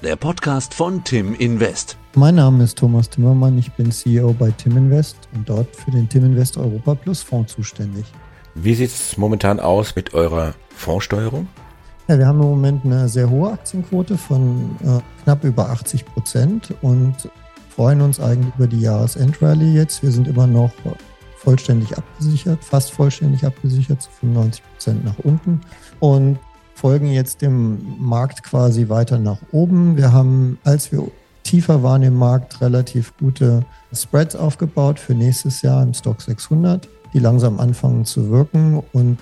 der 0.02 0.16
Podcast 0.16 0.74
von 0.74 1.04
Tim 1.04 1.32
Invest. 1.34 1.96
Mein 2.16 2.34
Name 2.34 2.64
ist 2.64 2.76
Thomas 2.76 3.08
Timmermann, 3.08 3.56
ich 3.56 3.70
bin 3.72 3.92
CEO 3.92 4.32
bei 4.32 4.50
Tim 4.50 4.76
Invest 4.76 5.28
und 5.32 5.48
dort 5.48 5.76
für 5.76 5.92
den 5.92 6.08
Tim 6.08 6.24
Invest 6.24 6.56
Europa 6.56 6.96
Plus 6.96 7.22
Fonds 7.22 7.52
zuständig. 7.54 8.04
Wie 8.56 8.74
sieht 8.74 8.90
es 8.90 9.16
momentan 9.16 9.60
aus 9.60 9.94
mit 9.94 10.12
eurer 10.12 10.54
Fondssteuerung? 10.74 11.46
Ja, 12.08 12.18
wir 12.18 12.26
haben 12.26 12.40
im 12.40 12.48
Moment 12.48 12.84
eine 12.84 13.08
sehr 13.08 13.30
hohe 13.30 13.52
Aktienquote 13.52 14.18
von 14.18 14.76
äh, 14.82 15.22
knapp 15.22 15.44
über 15.44 15.70
80 15.70 16.04
Prozent 16.04 16.74
und 16.82 17.30
freuen 17.68 18.00
uns 18.00 18.18
eigentlich 18.18 18.52
über 18.56 18.66
die 18.66 18.80
Jahresendrallye 18.80 19.72
jetzt. 19.72 20.02
Wir 20.02 20.10
sind 20.10 20.26
immer 20.26 20.48
noch 20.48 20.72
vollständig 21.36 21.96
abgesichert, 21.96 22.64
fast 22.64 22.90
vollständig 22.90 23.46
abgesichert, 23.46 24.02
zu 24.02 24.10
95 24.20 24.64
Prozent 24.64 25.04
nach 25.04 25.18
unten. 25.20 25.60
Und 26.00 26.40
folgen 26.82 27.12
jetzt 27.12 27.42
dem 27.42 27.78
Markt 28.00 28.42
quasi 28.42 28.88
weiter 28.88 29.20
nach 29.20 29.38
oben. 29.52 29.96
Wir 29.96 30.12
haben, 30.12 30.58
als 30.64 30.90
wir 30.90 31.06
tiefer 31.44 31.84
waren 31.84 32.02
im 32.02 32.16
Markt, 32.16 32.60
relativ 32.60 33.16
gute 33.18 33.64
Spreads 33.94 34.34
aufgebaut 34.34 34.98
für 34.98 35.14
nächstes 35.14 35.62
Jahr 35.62 35.80
im 35.80 35.94
Stock 35.94 36.20
600, 36.20 36.88
die 37.14 37.20
langsam 37.20 37.60
anfangen 37.60 38.04
zu 38.04 38.30
wirken. 38.30 38.82
Und 38.92 39.18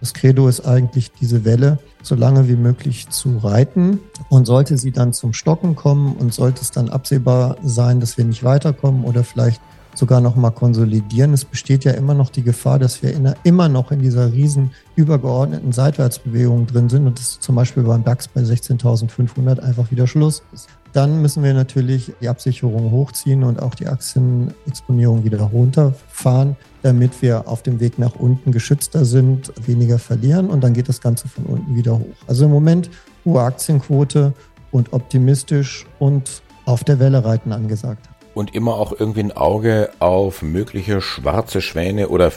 das 0.00 0.14
Credo 0.14 0.48
ist 0.48 0.66
eigentlich, 0.66 1.12
diese 1.12 1.44
Welle 1.44 1.78
so 2.02 2.16
lange 2.16 2.48
wie 2.48 2.56
möglich 2.56 3.08
zu 3.08 3.38
reiten. 3.38 4.00
Und 4.28 4.46
sollte 4.46 4.76
sie 4.76 4.90
dann 4.90 5.12
zum 5.12 5.32
Stocken 5.32 5.76
kommen 5.76 6.16
und 6.16 6.34
sollte 6.34 6.62
es 6.62 6.72
dann 6.72 6.88
absehbar 6.88 7.54
sein, 7.62 8.00
dass 8.00 8.18
wir 8.18 8.24
nicht 8.24 8.42
weiterkommen 8.42 9.04
oder 9.04 9.22
vielleicht 9.22 9.60
sogar 9.96 10.20
noch 10.20 10.36
mal 10.36 10.50
konsolidieren. 10.50 11.32
Es 11.32 11.44
besteht 11.44 11.84
ja 11.84 11.92
immer 11.92 12.14
noch 12.14 12.30
die 12.30 12.42
Gefahr, 12.42 12.78
dass 12.78 13.02
wir 13.02 13.12
in, 13.12 13.34
immer 13.44 13.68
noch 13.68 13.90
in 13.90 14.00
dieser 14.00 14.32
riesen 14.32 14.70
übergeordneten 14.94 15.72
Seitwärtsbewegung 15.72 16.66
drin 16.66 16.88
sind 16.88 17.06
und 17.06 17.18
das 17.18 17.40
zum 17.40 17.54
Beispiel 17.56 17.82
beim 17.82 18.04
DAX 18.04 18.28
bei 18.28 18.42
16.500 18.42 19.60
einfach 19.60 19.90
wieder 19.90 20.06
Schluss 20.06 20.42
ist. 20.52 20.68
Dann 20.92 21.20
müssen 21.20 21.42
wir 21.42 21.52
natürlich 21.52 22.12
die 22.20 22.28
Absicherung 22.28 22.90
hochziehen 22.90 23.42
und 23.42 23.60
auch 23.60 23.74
die 23.74 23.86
Aktienexponierung 23.86 25.24
wieder 25.24 25.40
runterfahren, 25.42 26.56
damit 26.82 27.20
wir 27.20 27.48
auf 27.48 27.62
dem 27.62 27.80
Weg 27.80 27.98
nach 27.98 28.14
unten 28.14 28.52
geschützter 28.52 29.04
sind, 29.04 29.52
weniger 29.66 29.98
verlieren 29.98 30.48
und 30.48 30.62
dann 30.62 30.72
geht 30.72 30.88
das 30.88 31.00
Ganze 31.00 31.28
von 31.28 31.44
unten 31.44 31.74
wieder 31.74 31.98
hoch. 31.98 32.16
Also 32.26 32.46
im 32.46 32.50
Moment 32.50 32.90
hohe 33.24 33.42
Aktienquote 33.42 34.32
und 34.70 34.92
optimistisch 34.92 35.86
und 35.98 36.42
auf 36.64 36.82
der 36.82 36.98
Welle 36.98 37.24
reiten 37.24 37.52
angesagt 37.52 38.08
und 38.36 38.54
immer 38.54 38.74
auch 38.74 38.92
irgendwie 38.92 39.20
ein 39.20 39.32
Auge 39.32 39.88
auf 39.98 40.42
mögliche 40.42 41.00
schwarze 41.00 41.62
Schwäne 41.62 42.10
oder 42.10 42.30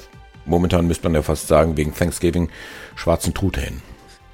momentan 0.45 0.87
müsste 0.87 1.09
man 1.09 1.15
ja 1.15 1.21
fast 1.21 1.49
sagen, 1.49 1.75
wegen 1.75 1.93
Thanksgiving 1.93 2.47
schwarzen 2.95 3.33
Truthähnen. 3.33 3.81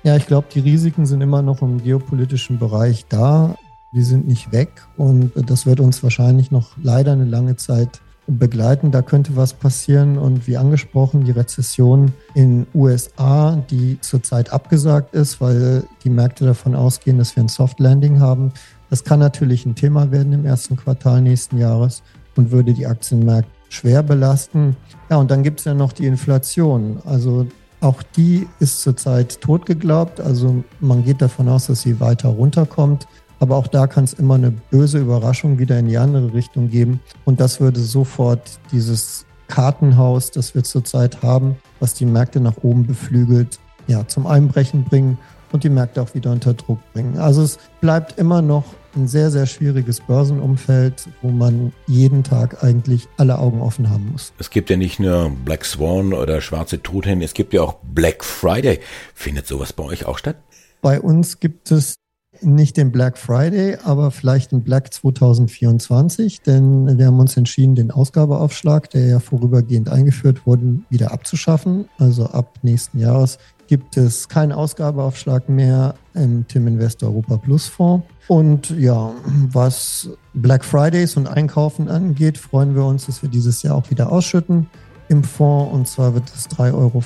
Ja, 0.04 0.16
ich 0.16 0.28
glaube, 0.28 0.48
die 0.54 0.60
Risiken 0.60 1.08
sind 1.08 1.22
immer 1.22 1.42
noch 1.42 1.64
im 1.64 1.82
geopolitischen 1.82 2.60
Bereich 2.60 3.08
da. 3.10 3.56
Die 3.92 4.04
sind 4.04 4.28
nicht 4.28 4.52
weg 4.52 4.70
und 4.96 5.32
das 5.50 5.66
wird 5.66 5.80
uns 5.80 6.04
wahrscheinlich 6.04 6.52
noch 6.52 6.78
leider 6.82 7.14
eine 7.14 7.26
lange 7.26 7.56
Zeit 7.56 8.02
begleiten. 8.28 8.92
Da 8.92 9.02
könnte 9.02 9.36
was 9.36 9.54
passieren 9.54 10.20
und 10.20 10.46
wie 10.48 10.58
angesprochen, 10.58 11.26
die 11.26 11.32
Rezession 11.32 12.14
in 12.36 12.68
USA, 12.76 13.56
die 13.72 14.00
zurzeit 14.02 14.54
abgesagt 14.54 15.16
ist, 15.16 15.42
weil 15.42 15.84
die 16.04 16.10
Märkte 16.12 16.46
davon 16.46 16.76
ausgehen, 16.76 17.18
dass 17.18 17.36
wir 17.36 17.44
ein 17.44 17.50
Soft 17.50 17.80
Landing 17.80 18.20
haben. 18.20 18.52
Das 18.96 19.04
kann 19.04 19.20
natürlich 19.20 19.66
ein 19.66 19.76
Thema 19.76 20.10
werden 20.12 20.32
im 20.32 20.46
ersten 20.46 20.78
Quartal 20.78 21.20
nächsten 21.22 21.58
Jahres 21.58 22.02
und 22.38 22.52
würde 22.52 22.74
die 22.74 22.88
Aktienmärkte 22.88 23.52
schwer 23.68 24.02
belasten. 24.04 24.78
Ja, 25.10 25.18
und 25.18 25.30
dann 25.30 25.44
gibt 25.44 25.60
es 25.60 25.66
ja 25.66 25.74
noch 25.74 25.92
die 25.92 26.06
Inflation. 26.06 27.02
Also 27.04 27.46
auch 27.82 28.02
die 28.16 28.48
ist 28.62 28.82
zurzeit 28.82 29.42
totgeglaubt. 29.42 30.22
Also 30.22 30.64
man 30.80 31.04
geht 31.04 31.22
davon 31.22 31.50
aus, 31.50 31.68
dass 31.68 31.82
sie 31.82 32.00
weiter 32.00 32.30
runterkommt. 32.30 33.06
Aber 33.42 33.58
auch 33.58 33.68
da 33.68 33.86
kann 33.86 34.06
es 34.06 34.14
immer 34.14 34.36
eine 34.36 34.52
böse 34.52 35.00
Überraschung 35.00 35.60
wieder 35.60 35.78
in 35.78 35.88
die 35.88 35.98
andere 35.98 36.34
Richtung 36.34 36.70
geben. 36.70 37.02
Und 37.26 37.42
das 37.42 37.60
würde 37.60 37.82
sofort 37.82 38.62
dieses 38.72 39.26
Kartenhaus, 39.50 40.32
das 40.32 40.56
wir 40.56 40.64
zurzeit 40.64 41.22
haben, 41.22 41.58
was 41.82 41.96
die 41.96 42.06
Märkte 42.06 42.40
nach 42.40 42.64
oben 42.64 42.88
beflügelt, 42.88 43.60
ja, 43.88 44.08
zum 44.08 44.26
Einbrechen 44.26 44.86
bringen 44.86 45.18
und 45.52 45.66
die 45.66 45.70
Märkte 45.70 46.02
auch 46.02 46.14
wieder 46.16 46.32
unter 46.32 46.54
Druck 46.54 46.80
bringen. 46.94 47.18
Also 47.18 47.42
es 47.42 47.60
bleibt 47.82 48.18
immer 48.18 48.42
noch 48.42 48.64
ein 48.96 49.08
sehr, 49.08 49.32
sehr 49.32 49.46
schwieriges 49.46 50.00
Börsenumfeld, 50.02 51.08
wo 51.22 51.30
man 51.30 51.74
jeden 51.88 52.24
Tag 52.24 52.64
eigentlich 52.64 53.08
alle 53.18 53.40
Augen 53.40 53.62
offen 53.62 53.90
haben 53.90 54.12
muss. 54.12 54.34
Es 54.40 54.50
gibt 54.50 54.70
ja 54.70 54.78
nicht 54.78 55.00
nur 55.00 55.32
Black 55.44 55.66
Swan 55.66 56.14
oder 56.14 56.42
schwarze 56.42 56.82
Truthähne, 56.82 57.26
es 57.26 57.34
gibt 57.34 57.54
ja 57.54 57.62
auch 57.62 57.78
Black 57.84 58.24
Friday. 58.24 58.80
Findet 59.14 59.48
sowas 59.48 59.74
bei 59.74 59.84
euch 59.84 60.06
auch 60.06 60.18
statt? 60.18 60.38
Bei 60.82 61.02
uns 61.02 61.40
gibt 61.40 61.72
es 61.72 61.96
nicht 62.42 62.78
den 62.78 62.92
Black 62.92 63.18
Friday, 63.18 63.78
aber 63.84 64.12
vielleicht 64.12 64.52
den 64.52 64.64
Black 64.64 64.94
2024, 64.94 66.42
denn 66.42 66.98
wir 66.98 67.08
haben 67.08 67.20
uns 67.20 67.38
entschieden, 67.38 67.76
den 67.76 67.92
Ausgabeaufschlag, 67.92 68.90
der 68.90 69.08
ja 69.08 69.20
vorübergehend 69.20 69.90
eingeführt 69.90 70.46
wurde, 70.46 70.80
wieder 70.90 71.12
abzuschaffen. 71.12 71.86
Also 71.98 72.26
ab 72.28 72.60
nächsten 72.62 73.00
Jahres 73.00 73.38
gibt 73.68 73.98
es 73.98 74.30
keinen 74.30 74.52
Ausgabeaufschlag 74.52 75.50
mehr 75.50 75.96
im 76.14 76.48
Tim 76.48 76.68
Invest 76.68 77.04
Europa 77.04 77.38
Plus 77.38 77.68
Fonds. 77.68 78.06
Und 78.28 78.70
ja, 78.72 79.12
was 79.52 80.10
Black 80.34 80.66
Fridays 80.66 81.18
und 81.18 81.28
Einkaufen 81.28 81.90
angeht, 81.90 82.38
freuen 82.38 82.76
wir 82.76 82.86
uns, 82.86 83.06
dass 83.06 83.22
wir 83.22 83.30
dieses 83.30 83.64
Jahr 83.64 83.76
auch 83.76 83.90
wieder 83.90 84.12
ausschütten 84.12 84.68
im 85.10 85.24
Fonds. 85.24 85.74
Und 85.74 85.88
zwar 85.88 86.14
wird 86.14 86.32
es 86.36 86.50
3,50 86.50 86.74
Euro 86.74 87.04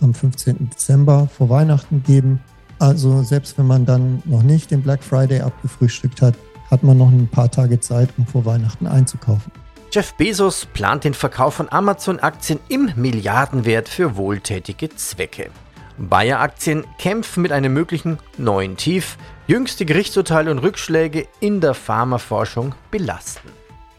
am 0.00 0.14
15. 0.14 0.70
Dezember 0.70 1.28
vor 1.28 1.48
Weihnachten 1.48 2.02
geben. 2.04 2.40
Also 2.82 3.22
selbst 3.22 3.58
wenn 3.58 3.68
man 3.68 3.86
dann 3.86 4.24
noch 4.24 4.42
nicht 4.42 4.72
den 4.72 4.82
Black 4.82 5.04
Friday 5.04 5.40
abgefrühstückt 5.40 6.20
hat, 6.20 6.34
hat 6.68 6.82
man 6.82 6.98
noch 6.98 7.12
ein 7.12 7.28
paar 7.28 7.48
Tage 7.48 7.78
Zeit, 7.78 8.08
um 8.18 8.26
vor 8.26 8.44
Weihnachten 8.44 8.88
einzukaufen. 8.88 9.52
Jeff 9.92 10.14
Bezos 10.14 10.66
plant 10.66 11.04
den 11.04 11.14
Verkauf 11.14 11.54
von 11.54 11.70
Amazon-Aktien 11.70 12.58
im 12.68 12.90
Milliardenwert 12.96 13.88
für 13.88 14.16
wohltätige 14.16 14.88
Zwecke. 14.96 15.50
Bayer-Aktien 15.96 16.82
kämpfen 16.98 17.42
mit 17.42 17.52
einem 17.52 17.72
möglichen 17.72 18.18
neuen 18.36 18.76
Tief. 18.76 19.16
Jüngste 19.46 19.84
Gerichtsurteile 19.84 20.50
und 20.50 20.58
Rückschläge 20.58 21.28
in 21.38 21.60
der 21.60 21.74
Pharmaforschung 21.74 22.74
belasten. 22.90 23.48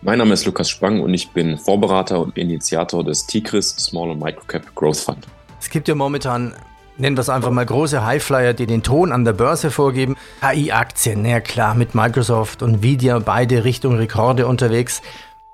Mein 0.01 0.17
Name 0.17 0.33
ist 0.33 0.45
Lukas 0.45 0.69
Spang 0.69 0.99
und 0.99 1.13
ich 1.13 1.29
bin 1.29 1.57
Vorberater 1.57 2.19
und 2.19 2.37
Initiator 2.37 3.01
des 3.01 3.25
TICRIS 3.27 3.77
Small 3.77 4.11
and 4.11 4.21
Microcap 4.21 4.75
Growth 4.75 4.97
Fund. 4.97 5.25
Es 5.61 5.69
gibt 5.69 5.87
ja 5.87 5.95
momentan 5.95 6.53
nennen 6.97 7.17
wir 7.17 7.21
es 7.21 7.29
einfach 7.29 7.51
mal 7.51 7.65
große 7.65 8.05
Highflyer, 8.05 8.53
die 8.53 8.65
den 8.65 8.83
Ton 8.83 9.11
an 9.11 9.25
der 9.25 9.33
Börse 9.33 9.71
vorgeben. 9.71 10.15
KI-Aktien, 10.41 11.25
ja 11.25 11.39
klar, 11.39 11.75
mit 11.75 11.95
Microsoft 11.95 12.61
und 12.61 12.75
Nvidia 12.75 13.19
beide 13.19 13.63
Richtung 13.63 13.95
Rekorde 13.95 14.47
unterwegs. 14.47 15.01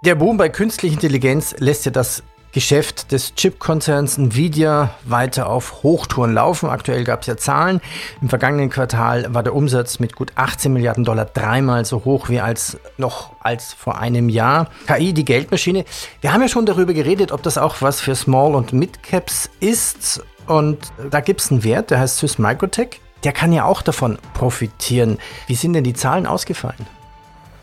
Der 0.02 0.16
Boom 0.16 0.38
bei 0.38 0.50
künstlicher 0.50 0.94
Intelligenz 0.94 1.56
lässt 1.58 1.86
ja 1.86 1.92
das 1.92 2.24
Geschäft 2.52 3.12
des 3.12 3.36
Chip-Konzerns 3.36 4.18
Nvidia 4.18 4.96
weiter 5.04 5.48
auf 5.50 5.84
Hochtouren 5.84 6.34
laufen. 6.34 6.70
Aktuell 6.70 7.04
gab 7.04 7.22
es 7.22 7.28
ja 7.28 7.38
Zahlen. 7.38 7.80
Im 8.22 8.30
vergangenen 8.30 8.70
Quartal 8.72 9.34
war 9.34 9.44
der 9.44 9.54
Umsatz 9.54 10.00
mit 10.00 10.16
gut 10.16 10.32
18 10.36 10.74
Milliarden 10.74 11.04
Dollar 11.04 11.26
dreimal 11.26 11.86
so 11.86 12.06
hoch 12.06 12.30
wie 12.30 12.40
als 12.40 12.80
noch 12.98 13.34
als 13.40 13.74
vor 13.74 14.00
einem 14.00 14.30
Jahr. 14.30 14.70
KI, 14.88 15.14
die 15.14 15.26
Geldmaschine. 15.26 15.86
Wir 16.22 16.34
haben 16.34 16.42
ja 16.42 16.48
schon 16.48 16.66
darüber 16.66 16.94
geredet, 16.94 17.32
ob 17.32 17.44
das 17.44 17.60
auch 17.60 17.82
was 17.82 18.02
für 18.02 18.16
Small- 18.16 18.56
und 18.56 18.74
Mid-Caps 18.74 19.52
ist. 19.60 20.24
Und 20.50 20.80
da 21.12 21.20
gibt 21.20 21.42
es 21.42 21.52
einen 21.52 21.64
Wert, 21.64 21.92
der 21.92 22.00
heißt 22.00 22.18
Swiss 22.18 22.40
Microtech. 22.40 23.02
Der 23.24 23.34
kann 23.34 23.54
ja 23.54 23.66
auch 23.66 23.84
davon 23.84 24.18
profitieren. 24.34 25.20
Wie 25.46 25.54
sind 25.54 25.74
denn 25.74 25.84
die 25.84 25.94
Zahlen 25.94 26.26
ausgefallen? 26.26 26.88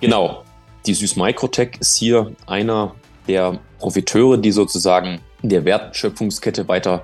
Genau. 0.00 0.44
Die 0.86 0.94
Süß 0.94 1.16
Microtech 1.16 1.78
ist 1.80 1.96
hier 1.96 2.30
einer 2.46 2.94
der 3.26 3.58
Profiteure, 3.80 4.38
die 4.38 4.52
sozusagen 4.52 5.20
in 5.42 5.48
der 5.48 5.64
Wertschöpfungskette 5.64 6.68
weiter 6.68 7.02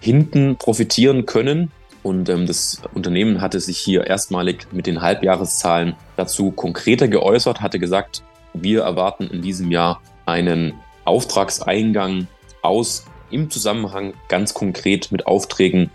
hinten 0.00 0.56
profitieren 0.56 1.24
können. 1.24 1.72
Und 2.02 2.28
ähm, 2.28 2.46
das 2.46 2.82
Unternehmen 2.92 3.40
hatte 3.40 3.58
sich 3.58 3.78
hier 3.78 4.06
erstmalig 4.06 4.66
mit 4.70 4.86
den 4.86 5.00
Halbjahreszahlen 5.00 5.94
dazu 6.16 6.50
konkreter 6.50 7.08
geäußert, 7.08 7.62
hatte 7.62 7.78
gesagt, 7.78 8.22
wir 8.52 8.82
erwarten 8.82 9.28
in 9.28 9.40
diesem 9.40 9.70
Jahr 9.70 10.02
einen 10.26 10.74
Auftragseingang 11.06 12.26
aus 12.60 13.06
im 13.32 13.50
Zusammenhang 13.50 14.14
ganz 14.28 14.54
konkret 14.54 15.10
mit 15.12 15.26
Aufträgen, 15.26 15.90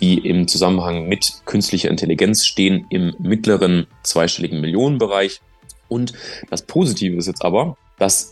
die 0.00 0.18
im 0.18 0.48
Zusammenhang 0.48 1.08
mit 1.08 1.42
künstlicher 1.44 1.90
Intelligenz 1.90 2.46
stehen, 2.46 2.86
im 2.90 3.14
mittleren 3.18 3.86
zweistelligen 4.02 4.60
Millionenbereich. 4.60 5.40
Und 5.88 6.12
das 6.48 6.62
Positive 6.62 7.16
ist 7.16 7.26
jetzt 7.26 7.44
aber, 7.44 7.76
dass 7.98 8.30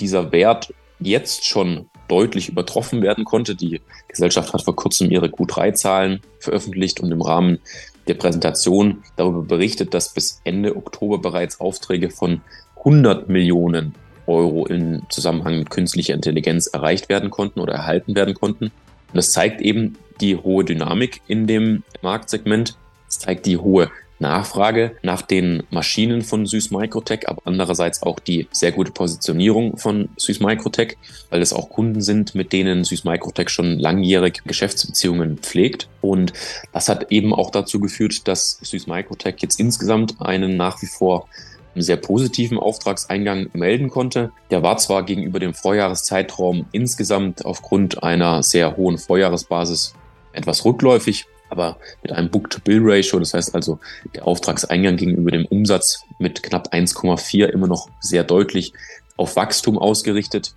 dieser 0.00 0.32
Wert 0.32 0.72
jetzt 1.00 1.44
schon 1.44 1.88
deutlich 2.08 2.48
übertroffen 2.48 3.02
werden 3.02 3.24
konnte. 3.24 3.54
Die 3.54 3.80
Gesellschaft 4.08 4.52
hat 4.52 4.62
vor 4.62 4.76
kurzem 4.76 5.10
ihre 5.10 5.26
Q3-Zahlen 5.26 6.20
veröffentlicht 6.38 7.00
und 7.00 7.12
im 7.12 7.22
Rahmen 7.22 7.58
der 8.06 8.14
Präsentation 8.14 9.04
darüber 9.16 9.42
berichtet, 9.42 9.92
dass 9.94 10.14
bis 10.14 10.40
Ende 10.44 10.76
Oktober 10.76 11.18
bereits 11.18 11.60
Aufträge 11.60 12.10
von 12.10 12.40
100 12.78 13.28
Millionen 13.28 13.94
Euro 14.28 14.66
im 14.66 15.02
Zusammenhang 15.08 15.58
mit 15.58 15.70
künstlicher 15.70 16.14
Intelligenz 16.14 16.66
erreicht 16.68 17.08
werden 17.08 17.30
konnten 17.30 17.60
oder 17.60 17.74
erhalten 17.74 18.14
werden 18.14 18.34
konnten. 18.34 18.66
Und 18.66 19.14
das 19.14 19.32
zeigt 19.32 19.60
eben 19.60 19.96
die 20.20 20.36
hohe 20.36 20.64
Dynamik 20.64 21.22
in 21.26 21.46
dem 21.46 21.82
Marktsegment. 22.02 22.76
Es 23.08 23.18
zeigt 23.18 23.46
die 23.46 23.56
hohe 23.56 23.90
Nachfrage 24.20 24.96
nach 25.02 25.22
den 25.22 25.62
Maschinen 25.70 26.22
von 26.22 26.44
Süß 26.44 26.70
Microtech, 26.70 27.28
aber 27.28 27.42
andererseits 27.44 28.02
auch 28.02 28.18
die 28.18 28.48
sehr 28.50 28.72
gute 28.72 28.90
Positionierung 28.90 29.76
von 29.76 30.08
Süß 30.16 30.40
Microtech, 30.40 30.96
weil 31.30 31.40
es 31.40 31.52
auch 31.52 31.70
Kunden 31.70 32.00
sind, 32.00 32.34
mit 32.34 32.52
denen 32.52 32.84
Süß 32.84 33.04
Microtech 33.04 33.48
schon 33.48 33.78
langjährig 33.78 34.42
Geschäftsbeziehungen 34.44 35.38
pflegt. 35.38 35.88
Und 36.00 36.32
das 36.72 36.88
hat 36.88 37.12
eben 37.12 37.32
auch 37.32 37.50
dazu 37.50 37.80
geführt, 37.80 38.26
dass 38.26 38.58
Süß 38.62 38.86
Microtech 38.88 39.36
jetzt 39.38 39.60
insgesamt 39.60 40.16
einen 40.20 40.56
nach 40.56 40.82
wie 40.82 40.86
vor 40.86 41.28
sehr 41.74 41.96
positiven 41.96 42.58
Auftragseingang 42.58 43.50
melden 43.52 43.88
konnte. 43.88 44.32
Der 44.50 44.62
war 44.62 44.78
zwar 44.78 45.04
gegenüber 45.04 45.38
dem 45.38 45.54
Vorjahreszeitraum 45.54 46.66
insgesamt 46.72 47.44
aufgrund 47.44 48.02
einer 48.02 48.42
sehr 48.42 48.76
hohen 48.76 48.98
Vorjahresbasis 48.98 49.94
etwas 50.32 50.64
rückläufig, 50.64 51.26
aber 51.50 51.78
mit 52.02 52.12
einem 52.12 52.30
Book-to-Bill-Ratio, 52.30 53.18
das 53.18 53.34
heißt 53.34 53.54
also 53.54 53.78
der 54.14 54.26
Auftragseingang 54.26 54.96
gegenüber 54.96 55.30
dem 55.30 55.46
Umsatz 55.46 56.02
mit 56.18 56.42
knapp 56.42 56.72
1,4 56.72 57.46
immer 57.46 57.66
noch 57.66 57.88
sehr 58.00 58.24
deutlich 58.24 58.72
auf 59.16 59.36
Wachstum 59.36 59.78
ausgerichtet. 59.78 60.54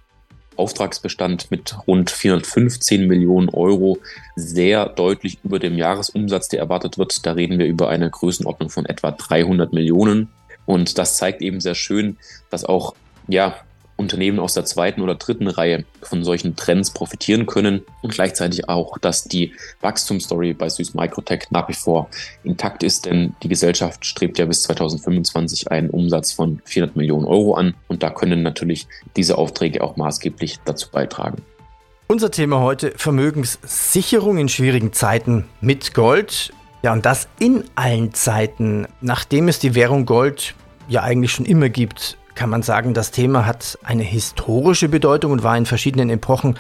Auftragsbestand 0.58 1.50
mit 1.50 1.76
rund 1.88 2.12
415 2.12 3.08
Millionen 3.08 3.50
Euro 3.50 3.98
sehr 4.36 4.86
deutlich 4.86 5.40
über 5.44 5.60
dem 5.60 5.78
Jahresumsatz, 5.78 6.50
der 6.50 6.60
erwartet 6.60 6.98
wird. 6.98 7.26
Da 7.26 7.32
reden 7.32 7.58
wir 7.58 7.66
über 7.66 7.90
eine 7.90 8.10
Größenordnung 8.10 8.70
von 8.70 8.86
etwa 8.86 9.12
300 9.12 9.74
Millionen. 9.74 10.30
Und 10.72 10.98
das 10.98 11.18
zeigt 11.18 11.42
eben 11.42 11.60
sehr 11.60 11.76
schön, 11.76 12.16
dass 12.50 12.64
auch 12.64 12.96
ja, 13.28 13.56
Unternehmen 13.98 14.40
aus 14.40 14.54
der 14.54 14.64
zweiten 14.64 15.02
oder 15.02 15.16
dritten 15.16 15.50
Reihe 15.50 15.84
von 16.02 16.24
solchen 16.24 16.56
Trends 16.56 16.92
profitieren 16.92 17.46
können 17.46 17.82
und 18.02 18.14
gleichzeitig 18.14 18.70
auch, 18.70 18.98
dass 18.98 19.26
die 19.26 19.54
Wachstumsstory 19.82 20.54
bei 20.54 20.70
Süß 20.70 20.94
Microtech 20.94 21.48
nach 21.50 21.68
wie 21.68 21.74
vor 21.74 22.10
intakt 22.46 22.84
ist, 22.84 23.06
denn 23.06 23.36
die 23.44 23.50
Gesellschaft 23.50 24.06
strebt 24.06 24.40
ja 24.40 24.46
bis 24.46 24.64
2025 24.64 25.70
einen 25.70 25.90
Umsatz 25.90 26.32
von 26.32 26.62
400 26.64 26.96
Millionen 26.96 27.26
Euro 27.26 27.56
an 27.56 27.74
und 27.90 28.02
da 28.02 28.10
können 28.10 28.42
natürlich 28.42 28.88
diese 29.18 29.38
Aufträge 29.38 29.84
auch 29.84 29.98
maßgeblich 29.98 30.60
dazu 30.64 30.90
beitragen. 30.90 31.42
Unser 32.08 32.32
Thema 32.32 32.62
heute 32.62 32.94
Vermögenssicherung 32.96 34.38
in 34.38 34.48
schwierigen 34.48 34.94
Zeiten 34.94 35.50
mit 35.60 35.94
Gold. 35.94 36.54
Ja, 36.82 36.94
und 36.94 37.06
das 37.06 37.28
in 37.40 37.66
allen 37.76 38.14
Zeiten. 38.14 38.88
Nachdem 39.02 39.48
es 39.50 39.60
die 39.60 39.76
Währung 39.76 40.06
Gold 40.06 40.56
ja 40.92 41.02
eigentlich 41.04 41.32
schon 41.32 41.46
immer 41.46 41.70
gibt, 41.70 42.18
kann 42.36 42.50
man 42.50 42.62
sagen, 42.62 42.94
das 42.94 43.12
Thema 43.12 43.46
hat 43.46 43.80
eine 43.84 44.04
historische 44.04 44.90
Bedeutung 44.90 45.32
und 45.32 45.44
war 45.44 45.58
in 45.58 45.66
verschiedenen 45.66 46.10
Epochen 46.10 46.58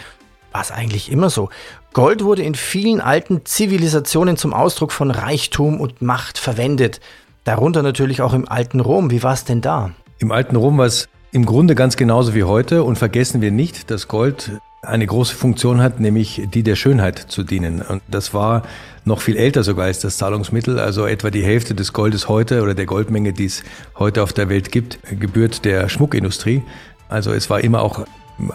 war 0.51 0.61
es 0.61 0.71
eigentlich 0.71 1.11
immer 1.11 1.29
so. 1.29 1.50
Gold 1.93 2.23
wurde 2.23 2.43
in 2.43 2.55
vielen 2.55 3.00
alten 3.00 3.45
Zivilisationen 3.45 4.38
zum 4.38 4.53
Ausdruck 4.53 4.91
von 4.91 5.11
Reichtum 5.11 5.79
und 5.79 6.01
Macht 6.01 6.38
verwendet. 6.38 7.00
Darunter 7.43 7.83
natürlich 7.83 8.21
auch 8.21 8.33
im 8.33 8.47
alten 8.47 8.79
Rom. 8.79 9.11
Wie 9.11 9.23
war 9.23 9.33
es 9.33 9.45
denn 9.45 9.61
da? 9.61 9.91
Im 10.19 10.31
alten 10.31 10.55
Rom 10.55 10.77
war 10.77 10.85
es 10.85 11.07
im 11.31 11.45
Grunde 11.45 11.75
ganz 11.75 11.95
genauso 11.95 12.35
wie 12.35 12.43
heute 12.43 12.83
und 12.83 12.97
vergessen 12.97 13.41
wir 13.41 13.51
nicht, 13.51 13.89
dass 13.91 14.07
Gold 14.07 14.51
eine 14.83 15.05
große 15.05 15.35
Funktion 15.35 15.81
hat, 15.81 16.00
nämlich 16.00 16.41
die 16.51 16.63
der 16.63 16.75
Schönheit 16.75 17.19
zu 17.19 17.43
dienen. 17.43 17.81
Und 17.81 18.01
das 18.07 18.33
war 18.33 18.63
noch 19.05 19.21
viel 19.21 19.38
älter 19.38 19.63
sogar 19.63 19.85
als 19.85 20.00
das 20.00 20.17
Zahlungsmittel. 20.17 20.79
Also 20.79 21.05
etwa 21.05 21.29
die 21.29 21.43
Hälfte 21.43 21.75
des 21.75 21.93
Goldes 21.93 22.27
heute 22.27 22.63
oder 22.63 22.73
der 22.73 22.88
Goldmenge, 22.88 23.31
die 23.31 23.45
es 23.45 23.63
heute 24.00 24.23
auf 24.23 24.33
der 24.33 24.50
Welt 24.50 24.71
gibt, 24.71 24.97
gebührt 25.19 25.65
der 25.65 25.88
Schmuckindustrie. 25.88 26.63
Also 27.09 27.31
es 27.31 27.50
war 27.50 27.61
immer 27.61 27.83
auch 27.83 28.05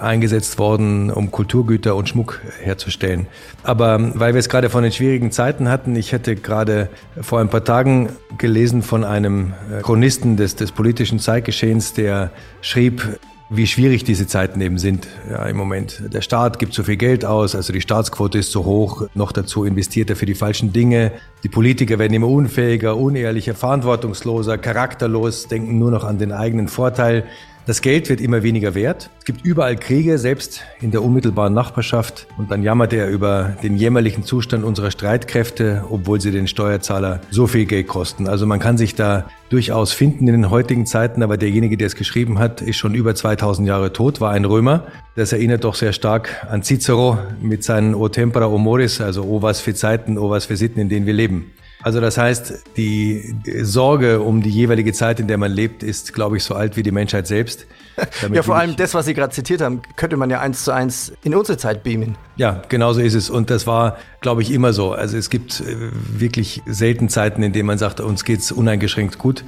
eingesetzt 0.00 0.58
worden, 0.58 1.12
um 1.12 1.30
Kulturgüter 1.30 1.94
und 1.94 2.08
Schmuck 2.08 2.40
herzustellen. 2.60 3.28
Aber 3.62 4.00
weil 4.18 4.34
wir 4.34 4.40
es 4.40 4.48
gerade 4.48 4.68
von 4.68 4.82
den 4.82 4.90
schwierigen 4.90 5.30
Zeiten 5.30 5.68
hatten, 5.68 5.94
ich 5.94 6.10
hätte 6.10 6.34
gerade 6.34 6.88
vor 7.20 7.38
ein 7.38 7.50
paar 7.50 7.62
Tagen 7.62 8.08
gelesen 8.36 8.82
von 8.82 9.04
einem 9.04 9.52
Chronisten 9.82 10.36
des, 10.36 10.56
des 10.56 10.72
politischen 10.72 11.20
Zeitgeschehens, 11.20 11.92
der 11.92 12.32
schrieb, 12.62 13.20
wie 13.48 13.66
schwierig 13.66 14.02
diese 14.02 14.26
Zeiten 14.26 14.60
eben 14.60 14.78
sind 14.78 15.06
ja, 15.30 15.44
im 15.46 15.56
Moment. 15.56 16.02
Der 16.12 16.20
Staat 16.20 16.58
gibt 16.58 16.74
zu 16.74 16.82
viel 16.82 16.96
Geld 16.96 17.24
aus, 17.24 17.54
also 17.54 17.72
die 17.72 17.80
Staatsquote 17.80 18.38
ist 18.38 18.50
zu 18.50 18.64
hoch, 18.64 19.08
noch 19.14 19.30
dazu 19.30 19.64
investiert 19.64 20.10
er 20.10 20.16
für 20.16 20.26
die 20.26 20.34
falschen 20.34 20.72
Dinge. 20.72 21.12
Die 21.44 21.48
Politiker 21.48 21.98
werden 21.98 22.12
immer 22.14 22.28
unfähiger, 22.28 22.96
unehrlicher, 22.96 23.54
verantwortungsloser, 23.54 24.58
charakterlos, 24.58 25.46
denken 25.46 25.78
nur 25.78 25.92
noch 25.92 26.02
an 26.02 26.18
den 26.18 26.32
eigenen 26.32 26.66
Vorteil. 26.66 27.24
Das 27.66 27.80
Geld 27.80 28.08
wird 28.08 28.20
immer 28.20 28.44
weniger 28.44 28.76
wert. 28.76 29.10
Es 29.18 29.24
gibt 29.24 29.44
überall 29.44 29.74
Kriege, 29.74 30.18
selbst 30.18 30.62
in 30.80 30.92
der 30.92 31.02
unmittelbaren 31.02 31.52
Nachbarschaft. 31.52 32.28
Und 32.38 32.52
dann 32.52 32.62
jammert 32.62 32.92
er 32.92 33.08
über 33.08 33.56
den 33.60 33.76
jämmerlichen 33.76 34.22
Zustand 34.22 34.62
unserer 34.62 34.92
Streitkräfte, 34.92 35.84
obwohl 35.90 36.20
sie 36.20 36.30
den 36.30 36.46
Steuerzahler 36.46 37.20
so 37.28 37.48
viel 37.48 37.66
Geld 37.66 37.88
kosten. 37.88 38.28
Also 38.28 38.46
man 38.46 38.60
kann 38.60 38.78
sich 38.78 38.94
da 38.94 39.28
durchaus 39.48 39.92
finden 39.92 40.28
in 40.28 40.34
den 40.34 40.50
heutigen 40.50 40.86
Zeiten, 40.86 41.24
aber 41.24 41.36
derjenige, 41.36 41.76
der 41.76 41.88
es 41.88 41.96
geschrieben 41.96 42.38
hat, 42.38 42.62
ist 42.62 42.76
schon 42.76 42.94
über 42.94 43.16
2000 43.16 43.66
Jahre 43.66 43.92
tot, 43.92 44.20
war 44.20 44.30
ein 44.30 44.44
Römer. 44.44 44.86
Das 45.16 45.32
erinnert 45.32 45.64
doch 45.64 45.74
sehr 45.74 45.92
stark 45.92 46.46
an 46.48 46.62
Cicero 46.62 47.18
mit 47.42 47.64
seinen 47.64 47.96
O 47.96 48.08
tempora 48.08 48.46
o 48.46 48.58
moris, 48.58 49.00
also 49.00 49.24
O 49.24 49.42
was 49.42 49.60
für 49.60 49.74
Zeiten, 49.74 50.18
O 50.18 50.30
was 50.30 50.46
für 50.46 50.56
Sitten, 50.56 50.78
in 50.78 50.88
denen 50.88 51.06
wir 51.06 51.14
leben. 51.14 51.50
Also 51.86 52.00
das 52.00 52.18
heißt, 52.18 52.64
die 52.76 53.36
Sorge 53.62 54.18
um 54.20 54.42
die 54.42 54.50
jeweilige 54.50 54.92
Zeit, 54.92 55.20
in 55.20 55.28
der 55.28 55.38
man 55.38 55.52
lebt, 55.52 55.84
ist, 55.84 56.12
glaube 56.12 56.36
ich, 56.36 56.42
so 56.42 56.56
alt 56.56 56.76
wie 56.76 56.82
die 56.82 56.90
Menschheit 56.90 57.28
selbst. 57.28 57.64
ja, 58.32 58.42
vor 58.42 58.56
allem 58.56 58.74
das, 58.74 58.92
was 58.92 59.06
Sie 59.06 59.14
gerade 59.14 59.32
zitiert 59.32 59.60
haben, 59.60 59.82
könnte 59.94 60.16
man 60.16 60.28
ja 60.28 60.40
eins 60.40 60.64
zu 60.64 60.72
eins 60.72 61.12
in 61.22 61.32
unsere 61.32 61.58
Zeit 61.58 61.84
beamen. 61.84 62.18
Ja, 62.34 62.60
genau 62.68 62.92
so 62.92 63.00
ist 63.00 63.14
es. 63.14 63.30
Und 63.30 63.50
das 63.50 63.68
war, 63.68 63.98
glaube 64.20 64.42
ich, 64.42 64.50
immer 64.50 64.72
so. 64.72 64.94
Also 64.94 65.16
es 65.16 65.30
gibt 65.30 65.60
äh, 65.60 65.76
wirklich 65.92 66.60
selten 66.66 67.08
Zeiten, 67.08 67.44
in 67.44 67.52
denen 67.52 67.68
man 67.68 67.78
sagt, 67.78 68.00
uns 68.00 68.24
geht's 68.24 68.50
uneingeschränkt 68.50 69.18
gut. 69.18 69.44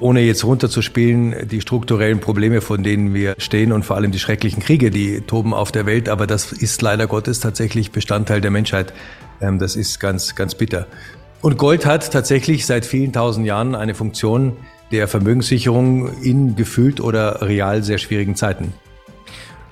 Ohne 0.00 0.22
jetzt 0.22 0.42
runterzuspielen, 0.42 1.48
die 1.48 1.60
strukturellen 1.60 2.20
Probleme, 2.20 2.62
von 2.62 2.82
denen 2.82 3.12
wir 3.12 3.34
stehen 3.36 3.72
und 3.72 3.84
vor 3.84 3.96
allem 3.96 4.10
die 4.10 4.18
schrecklichen 4.18 4.62
Kriege, 4.62 4.90
die 4.90 5.20
toben 5.20 5.52
auf 5.52 5.70
der 5.70 5.84
Welt. 5.84 6.08
Aber 6.08 6.26
das 6.26 6.50
ist 6.50 6.80
leider 6.80 7.06
Gottes 7.06 7.40
tatsächlich 7.40 7.92
Bestandteil 7.92 8.40
der 8.40 8.50
Menschheit. 8.50 8.94
Ähm, 9.42 9.58
das 9.58 9.76
ist 9.76 10.00
ganz, 10.00 10.34
ganz 10.34 10.54
bitter. 10.54 10.86
Und 11.44 11.58
Gold 11.58 11.84
hat 11.84 12.10
tatsächlich 12.10 12.64
seit 12.64 12.86
vielen 12.86 13.12
tausend 13.12 13.46
Jahren 13.46 13.74
eine 13.74 13.94
Funktion 13.94 14.56
der 14.90 15.08
Vermögenssicherung 15.08 16.10
in 16.22 16.56
gefühlt 16.56 17.02
oder 17.02 17.42
real 17.42 17.82
sehr 17.82 17.98
schwierigen 17.98 18.34
Zeiten. 18.34 18.72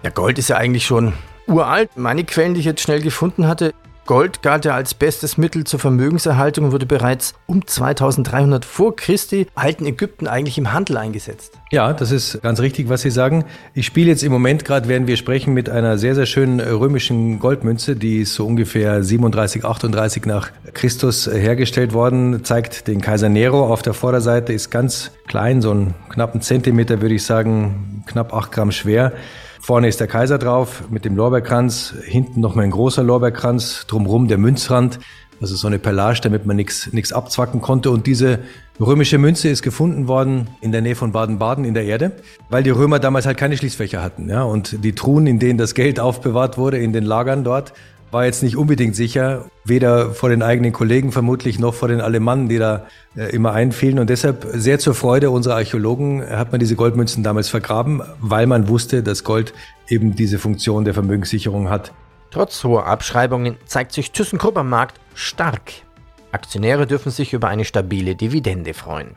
Ja, 0.03 0.11
Gold 0.11 0.39
ist 0.39 0.49
ja 0.49 0.59
eigentlich 0.59 0.85
schon 0.85 1.15
uralt. 1.47 1.89
Meine 1.97 2.25
Quellen, 2.25 2.53
die 2.53 2.61
ich 2.61 2.67
jetzt 2.67 2.83
schnell 2.83 3.01
gefunden 3.01 3.47
hatte, 3.47 3.73
Gold 4.05 4.43
galt 4.43 4.65
ja 4.65 4.75
als 4.75 4.95
bestes 4.95 5.39
Mittel 5.39 5.63
zur 5.65 5.79
Vermögenserhaltung 5.79 6.67
und 6.67 6.73
wurde 6.73 6.87
bereits 6.87 7.35
um 7.47 7.65
2300 7.65 8.65
vor 8.65 8.97
Christi 8.97 9.47
alten 9.55 9.87
Ägypten 9.87 10.27
eigentlich 10.27 10.59
im 10.59 10.73
Handel 10.73 10.97
eingesetzt. 10.97 11.59
Ja, 11.71 11.93
das 11.93 12.11
ist 12.11 12.43
ganz 12.43 12.61
richtig, 12.61 12.89
was 12.89 13.03
Sie 13.03 13.11
sagen. 13.11 13.45
Ich 13.75 13.87
spiele 13.87 14.09
jetzt 14.09 14.25
im 14.25 14.33
Moment 14.33 14.65
gerade, 14.65 14.89
während 14.89 15.07
wir 15.07 15.17
sprechen, 15.17 15.55
mit 15.55 15.71
einer 15.71 15.99
sehr, 15.99 16.17
sehr 16.17 16.27
schönen 16.27 16.59
römischen 16.59 17.39
Goldmünze, 17.39 17.95
die 17.95 18.23
ist 18.23 18.35
so 18.35 18.45
ungefähr 18.45 19.05
37, 19.05 19.65
38 19.65 20.27
nach 20.27 20.51
Christus 20.75 21.29
hergestellt 21.33 21.93
worden, 21.93 22.43
zeigt 22.45 22.89
den 22.89 23.01
Kaiser 23.01 23.29
Nero 23.29 23.73
auf 23.73 23.83
der 23.83 23.95
Vorderseite, 23.95 24.53
ist 24.53 24.71
ganz 24.71 25.13
klein, 25.29 25.63
so 25.63 25.71
einen 25.71 25.95
knappen 26.09 26.41
Zentimeter 26.41 27.01
würde 27.01 27.15
ich 27.15 27.25
sagen, 27.25 28.03
knapp 28.07 28.35
acht 28.35 28.51
Gramm 28.51 28.73
schwer. 28.73 29.13
Vorne 29.65 29.87
ist 29.87 30.01
der 30.01 30.09
Kaiser 30.09 30.39
drauf 30.39 30.83
mit 30.91 31.05
dem 31.05 31.15
Lorbeerkranz, 31.15 31.95
hinten 32.05 32.41
nochmal 32.41 32.65
ein 32.65 32.73
großer 32.73 33.05
Lorbeerkranz, 33.05 33.87
drumherum 33.87 34.27
der 34.27 34.37
Münzrand, 34.37 34.99
also 35.41 35.55
so 35.55 35.69
eine 35.69 35.79
Perlage, 35.79 36.19
damit 36.21 36.47
man 36.47 36.57
nichts 36.57 36.93
nichts 36.93 37.13
abzwacken 37.13 37.61
konnte. 37.61 37.93
Und 37.93 38.09
diese 38.09 38.41
römische 38.81 39.19
Münze 39.19 39.51
ist 39.51 39.63
gefunden 39.63 40.09
worden 40.09 40.49
in 40.63 40.73
der 40.73 40.83
Nähe 40.83 40.97
von 40.97 41.13
Baden-Baden 41.13 41.65
in 41.65 41.75
der 41.75 41.85
Erde, 41.85 42.11
weil 42.51 42.65
die 42.65 42.71
Römer 42.71 42.99
damals 42.99 43.25
halt 43.25 43.37
keine 43.37 43.57
Schließfächer 43.57 44.03
hatten. 44.03 44.29
Ja? 44.29 44.43
Und 44.43 44.83
die 44.83 44.97
Truhen, 44.97 45.29
in 45.29 45.39
denen 45.39 45.59
das 45.59 45.75
Geld 45.75 46.01
aufbewahrt 46.01 46.59
wurde, 46.59 46.79
in 46.79 46.93
den 46.93 47.05
Lagern 47.05 47.45
dort, 47.45 47.73
war 48.13 48.27
jetzt 48.27 48.43
nicht 48.43 48.57
unbedingt 48.57 48.95
sicher, 48.95 49.47
weder 49.65 50.11
vor 50.11 50.29
den 50.29 50.43
eigenen 50.43 50.73
Kollegen 50.73 51.13
vermutlich 51.13 51.59
noch 51.59 51.73
vor 51.73 51.89
den 51.89 52.03
Alemannen, 52.03 52.49
die 52.49 52.59
da 52.59 52.87
äh, 53.17 53.35
immer 53.35 53.53
einfielen. 53.53 53.99
Und 53.99 54.11
deshalb 54.11 54.47
sehr 54.53 54.79
zur 54.79 54.95
Freude 54.95 55.31
unserer 55.31 55.57
Archäologen 55.57 56.23
hat 56.29 56.53
man 56.53 56.61
diese 56.61 56.77
Goldmünzen 56.77 57.23
damals 57.23 57.49
vergraben, 57.49 58.03
weil 58.21 58.47
man 58.47 58.69
wusste, 58.69 59.03
dass 59.03 59.25
Gold 59.25 59.55
eben 59.89 60.15
diese 60.15 60.39
Funktion 60.39 60.85
der 60.85 60.93
Vermögenssicherung 60.93 61.71
hat. 61.71 61.93
Trotz 62.31 62.63
hoher 62.65 62.87
Abschreibungen 62.87 63.57
zeigt 63.67 63.93
sich 63.93 64.13
ThyssenKrupp 64.13 64.59
am 64.59 64.69
Markt 64.69 65.01
stark. 65.15 65.73
Aktionäre 66.33 66.87
dürfen 66.87 67.11
sich 67.11 67.33
über 67.33 67.49
eine 67.49 67.65
stabile 67.65 68.15
Dividende 68.15 68.75
freuen. 68.75 69.17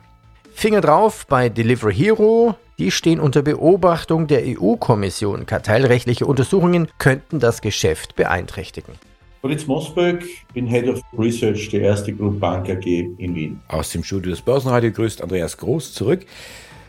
Finger 0.58 0.80
drauf 0.80 1.26
bei 1.26 1.50
Delivery 1.50 1.94
Hero, 1.94 2.54
die 2.78 2.90
stehen 2.90 3.20
unter 3.20 3.42
Beobachtung 3.42 4.26
der 4.26 4.40
EU-Kommission. 4.42 5.44
Kartellrechtliche 5.44 6.24
Untersuchungen 6.24 6.88
könnten 6.96 7.40
das 7.40 7.60
Geschäft 7.60 8.16
beeinträchtigen. 8.16 8.94
Fritz 9.42 9.66
Mosberg, 9.66 10.24
bin 10.54 10.66
Head 10.66 10.88
of 10.88 11.02
Research 11.18 11.68
der 11.68 11.82
Erste 11.82 12.14
Group 12.14 12.40
Bank 12.40 12.70
AG 12.70 12.86
in 12.86 13.34
Wien. 13.34 13.60
Aus 13.68 13.90
dem 13.90 14.02
Studio 14.02 14.30
des 14.30 14.40
Börsenradio 14.40 14.92
grüßt 14.92 15.20
Andreas 15.20 15.58
Groß 15.58 15.92
zurück. 15.92 16.24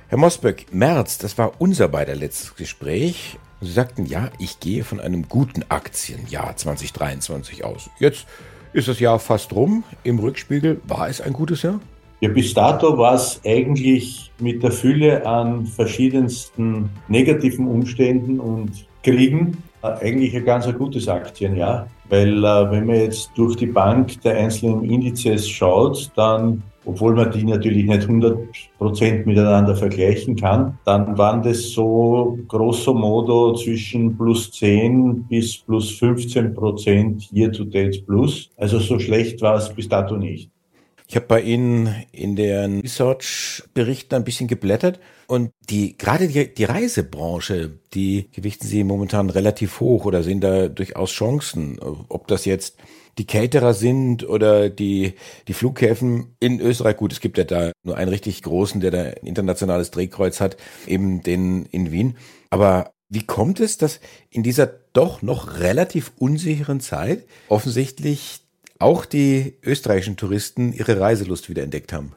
Herr 0.08 0.18
Mosberg, 0.18 0.74
März, 0.74 1.18
das 1.18 1.38
war 1.38 1.52
unser 1.60 1.90
beider 1.90 2.16
letztes 2.16 2.56
Gespräch. 2.56 3.38
Sie 3.60 3.72
sagten, 3.74 4.06
ja, 4.06 4.30
ich 4.40 4.62
gehe 4.62 4.86
von 4.86 5.02
einem 5.02 5.28
guten 5.28 5.66
Aktienjahr 5.68 6.56
2023 6.56 7.66
aus. 7.66 7.90
Jetzt 8.00 8.28
ist 8.72 8.88
das 8.88 9.02
Jahr 9.02 9.20
fast 9.20 9.52
rum. 9.52 9.84
Im 10.06 10.20
Rückspiegel 10.20 10.80
war 10.88 11.10
es 11.10 11.20
ein 11.20 11.34
gutes 11.34 11.64
Jahr? 11.64 11.82
Ja, 12.20 12.30
bis 12.30 12.52
dato 12.54 12.98
war 12.98 13.14
es 13.14 13.40
eigentlich 13.46 14.32
mit 14.40 14.64
der 14.64 14.72
Fülle 14.72 15.24
an 15.24 15.68
verschiedensten 15.68 16.90
negativen 17.08 17.68
Umständen 17.68 18.40
und 18.40 18.72
Kriegen 19.04 19.58
äh, 19.84 19.88
eigentlich 19.88 20.36
ein 20.36 20.44
ganz 20.44 20.66
ein 20.66 20.78
gutes 20.78 21.08
Aktienjahr. 21.08 21.88
Weil 22.10 22.44
äh, 22.44 22.72
wenn 22.72 22.88
man 22.88 22.96
jetzt 22.96 23.30
durch 23.36 23.56
die 23.56 23.68
Bank 23.68 24.20
der 24.24 24.38
einzelnen 24.38 24.84
Indizes 24.84 25.48
schaut, 25.48 26.10
dann, 26.16 26.64
obwohl 26.86 27.14
man 27.14 27.32
die 27.32 27.44
natürlich 27.44 27.86
nicht 27.86 28.08
100% 28.08 29.26
miteinander 29.26 29.76
vergleichen 29.76 30.36
kann, 30.36 30.80
dann 30.86 31.18
waren 31.20 31.44
das 31.44 31.70
so 31.70 32.40
grosso 32.48 32.96
modo 32.96 33.54
zwischen 33.54 34.18
plus 34.18 34.52
10 34.54 35.26
bis 35.30 35.58
plus 35.58 35.92
15% 36.02 37.32
Year-to-Date 37.32 38.08
plus. 38.08 38.50
Also 38.58 38.80
so 38.80 38.98
schlecht 38.98 39.40
war 39.44 39.58
es 39.58 39.70
bis 39.70 39.88
dato 39.88 40.18
nicht. 40.18 40.50
Ich 41.10 41.16
habe 41.16 41.26
bei 41.26 41.42
Ihnen 41.42 42.04
in 42.12 42.36
den 42.36 42.82
Research-Berichten 42.82 44.16
ein 44.16 44.26
bisschen 44.26 44.50
geblättert 44.50 45.00
und 45.28 45.52
die 45.70 45.98
gerade 45.98 46.28
die, 46.28 46.54
die 46.54 46.66
Reisebranche, 46.66 47.80
die 47.94 48.30
gewichten 48.34 48.68
Sie 48.68 48.84
momentan 48.84 49.30
relativ 49.30 49.80
hoch 49.80 50.04
oder 50.04 50.22
sehen 50.22 50.42
da 50.42 50.68
durchaus 50.68 51.12
Chancen, 51.12 51.80
ob 51.80 52.28
das 52.28 52.44
jetzt 52.44 52.78
die 53.18 53.26
Caterer 53.26 53.74
sind 53.74 54.28
oder 54.28 54.70
die, 54.70 55.14
die 55.48 55.54
Flughäfen 55.54 56.36
in 56.42 56.60
Österreich. 56.60 56.98
Gut, 56.98 57.14
es 57.14 57.22
gibt 57.22 57.38
ja 57.38 57.46
da 57.46 57.72
nur 57.84 57.96
einen 57.96 58.10
richtig 58.10 58.44
großen, 58.44 58.82
der 58.82 58.92
da 58.92 59.02
ein 59.04 59.26
internationales 59.26 59.92
Drehkreuz 59.92 60.42
hat, 60.42 60.58
eben 60.88 61.24
den 61.24 61.66
in 61.68 61.92
Wien. 61.92 62.18
Aber 62.50 62.92
wie 63.10 63.26
kommt 63.26 63.62
es, 63.62 63.78
dass 63.78 64.02
in 64.30 64.44
dieser 64.44 64.68
doch 64.92 65.22
noch 65.22 65.60
relativ 65.60 66.12
unsicheren 66.18 66.82
Zeit 66.82 67.26
offensichtlich 67.48 68.47
auch 68.80 69.06
die 69.06 69.58
österreichischen 69.64 70.18
Touristen 70.18 70.74
ihre 70.74 71.00
Reiselust 71.00 71.50
wieder 71.50 71.64
entdeckt 71.64 71.94
haben? 71.94 72.14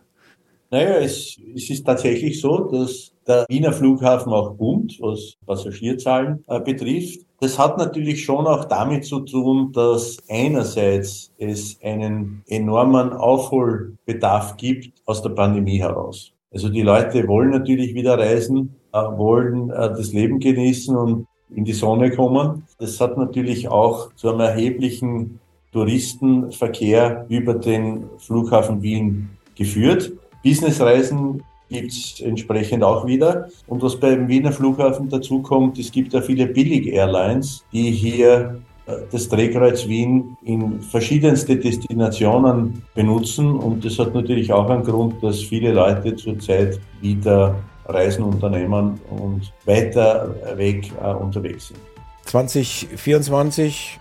Naja, 0.71 0.99
es, 0.99 1.37
es 1.55 1.69
ist 1.69 1.85
tatsächlich 1.85 2.41
so, 2.41 2.59
dass 2.71 3.13
der 3.27 3.45
Wiener 3.49 3.73
Flughafen 3.73 4.33
auch 4.33 4.55
boomt, 4.55 4.99
was 5.01 5.35
Passagierzahlen 5.45 6.45
äh, 6.47 6.61
betrifft. 6.61 7.21
Das 7.41 7.59
hat 7.59 7.77
natürlich 7.77 8.25
schon 8.25 8.47
auch 8.47 8.67
damit 8.67 9.05
zu 9.05 9.21
tun, 9.21 9.73
dass 9.73 10.19
einerseits 10.29 11.33
es 11.39 11.79
einen 11.83 12.43
enormen 12.47 13.13
Aufholbedarf 13.13 14.57
gibt 14.59 14.93
aus 15.07 15.23
der 15.23 15.31
Pandemie 15.31 15.81
heraus. 15.81 16.33
Also 16.53 16.69
die 16.69 16.83
Leute 16.83 17.27
wollen 17.27 17.51
natürlich 17.51 17.95
wieder 17.95 18.17
reisen, 18.17 18.77
äh, 18.93 18.99
wollen 18.99 19.71
äh, 19.71 19.89
das 19.89 20.13
Leben 20.13 20.39
genießen 20.39 20.95
und 20.97 21.27
in 21.53 21.65
die 21.65 21.73
Sonne 21.73 22.13
kommen. 22.13 22.65
Das 22.79 23.01
hat 23.01 23.17
natürlich 23.17 23.69
auch 23.69 24.15
zu 24.15 24.29
einem 24.29 24.41
erheblichen 24.41 25.40
Touristenverkehr 25.73 27.27
über 27.29 27.55
den 27.55 28.05
Flughafen 28.19 28.83
Wien 28.83 29.31
geführt. 29.55 30.13
Businessreisen 30.43 31.43
gibt 31.69 31.93
es 31.93 32.21
entsprechend 32.21 32.83
auch 32.83 33.07
wieder. 33.07 33.49
Und 33.67 33.83
was 33.83 33.99
beim 33.99 34.29
Wiener 34.29 34.53
Flughafen 34.53 35.09
dazu 35.09 35.41
kommt, 35.41 35.79
es 35.79 35.93
gibt 35.93 36.13
ja 36.13 36.21
viele 36.21 36.47
Billig-Airlines, 36.47 37.65
die 37.73 37.91
hier 37.93 38.61
äh, 38.87 38.93
das 39.11 39.29
Drehkreuz 39.29 39.87
Wien 39.87 40.37
in 40.43 40.81
verschiedenste 40.81 41.57
Destinationen 41.57 42.83
benutzen. 42.95 43.55
Und 43.55 43.85
das 43.85 43.99
hat 43.99 44.15
natürlich 44.15 44.53
auch 44.53 44.69
einen 44.69 44.83
Grund, 44.83 45.23
dass 45.23 45.41
viele 45.41 45.73
Leute 45.73 46.17
zurzeit 46.17 46.81
wieder 47.01 47.55
Reisen 47.87 48.25
unternehmen 48.25 49.01
und 49.11 49.53
weiter 49.65 50.35
weg 50.57 50.91
äh, 51.03 51.13
unterwegs 51.13 51.69
sind. 51.69 51.81
2024, 52.27 53.99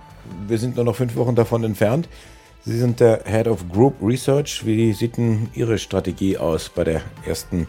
wir 0.48 0.58
sind 0.58 0.76
nur 0.76 0.86
noch 0.86 0.96
fünf 0.96 1.16
Wochen 1.16 1.36
davon 1.36 1.64
entfernt. 1.64 2.08
Sie 2.66 2.78
sind 2.78 3.00
der 3.00 3.24
Head 3.26 3.48
of 3.48 3.68
Group 3.72 3.96
Research. 4.02 4.66
Wie 4.66 4.92
sieht 4.94 5.18
denn 5.18 5.50
Ihre 5.54 5.78
Strategie 5.78 6.38
aus 6.38 6.70
bei 6.70 6.84
der 6.84 7.02
ersten 7.26 7.68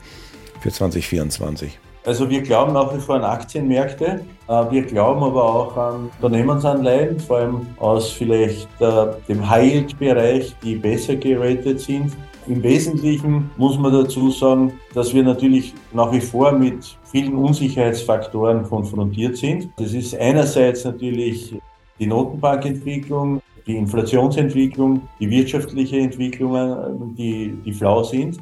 für 0.61 0.71
2024? 0.71 1.79
Also 2.05 2.29
wir 2.31 2.41
glauben 2.41 2.73
nach 2.73 2.95
wie 2.95 2.99
vor 2.99 3.17
an 3.17 3.25
Aktienmärkte. 3.25 4.21
Äh, 4.49 4.71
wir 4.71 4.83
glauben 4.83 5.23
aber 5.23 5.45
auch 5.45 5.77
an 5.77 6.11
Unternehmensanleihen, 6.21 7.21
vor 7.21 7.39
allem 7.39 7.67
aus 7.79 8.11
vielleicht 8.11 8.69
äh, 8.81 9.07
dem 9.29 9.49
High-Yield-Bereich, 9.49 10.57
die 10.63 10.77
besser 10.77 11.17
geratet 11.17 11.81
sind. 11.81 12.13
Im 12.47 12.63
Wesentlichen 12.63 13.51
muss 13.59 13.79
man 13.79 13.93
dazu 13.93 14.31
sagen, 14.31 14.73
dass 14.95 15.15
wir 15.15 15.23
natürlich 15.23 15.75
nach 15.93 16.11
wie 16.11 16.21
vor 16.21 16.53
mit 16.53 16.97
vielen 17.05 17.35
Unsicherheitsfaktoren 17.35 18.65
konfrontiert 18.65 19.37
sind. 19.37 19.69
Das 19.77 19.93
ist 19.93 20.17
einerseits 20.17 20.85
natürlich 20.85 21.55
die 22.01 22.07
Notenbankentwicklung, 22.07 23.43
die 23.67 23.77
Inflationsentwicklung, 23.77 25.03
die 25.21 25.31
wirtschaftliche 25.31 25.99
Entwicklungen, 25.99 27.15
die, 27.15 27.55
die 27.65 27.73
flau 27.73 28.03
sind. 28.03 28.41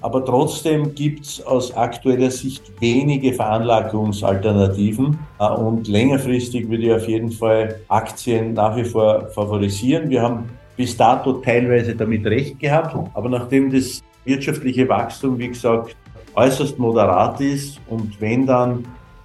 Aber 0.00 0.24
trotzdem 0.24 0.94
gibt 0.94 1.26
es 1.26 1.44
aus 1.44 1.76
aktueller 1.76 2.30
Sicht 2.30 2.72
wenige 2.80 3.34
Veranlagungsalternativen. 3.34 5.18
Und 5.38 5.86
längerfristig 5.86 6.68
würde 6.70 6.84
ich 6.84 6.92
auf 6.92 7.06
jeden 7.06 7.30
Fall 7.30 7.80
Aktien 7.88 8.54
nach 8.54 8.74
wie 8.76 8.84
vor 8.84 9.28
favorisieren. 9.28 10.08
Wir 10.08 10.22
haben 10.22 10.48
bis 10.76 10.96
dato 10.96 11.34
teilweise 11.34 11.94
damit 11.94 12.24
recht 12.24 12.58
gehabt. 12.58 12.96
Aber 13.12 13.28
nachdem 13.28 13.70
das 13.70 14.02
wirtschaftliche 14.24 14.88
Wachstum, 14.88 15.38
wie 15.38 15.48
gesagt, 15.48 15.94
äußerst 16.34 16.78
moderat 16.78 17.40
ist 17.40 17.78
und 17.88 18.18
wenn 18.20 18.46
dann 18.46 18.84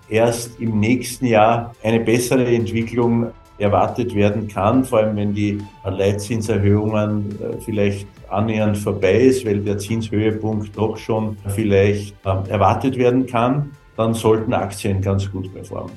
erst 0.10 0.60
im 0.60 0.80
nächsten 0.80 1.26
Jahr 1.26 1.74
eine 1.84 2.02
bessere 2.02 2.46
Entwicklung 2.46 3.32
erwartet 3.62 4.15
werden 4.15 4.47
kann, 4.47 4.84
vor 4.84 5.00
allem 5.00 5.15
wenn 5.15 5.34
die 5.34 5.62
Leitzinserhöhungen 5.84 7.39
äh, 7.41 7.62
vielleicht 7.63 8.08
annähernd 8.30 8.78
vorbei 8.78 9.13
ist, 9.21 9.45
weil 9.45 9.60
der 9.60 9.78
Zinshöhepunkt 9.78 10.78
doch 10.78 10.97
schon 10.97 11.38
vielleicht 11.47 12.15
ähm, 12.26 12.43
erwartet 12.50 12.97
werden 12.97 13.26
kann, 13.26 13.71
dann 13.97 14.13
sollten 14.13 14.54
Aktien 14.54 15.02
ganz 15.02 15.32
gut 15.32 15.54
performen. 15.54 15.93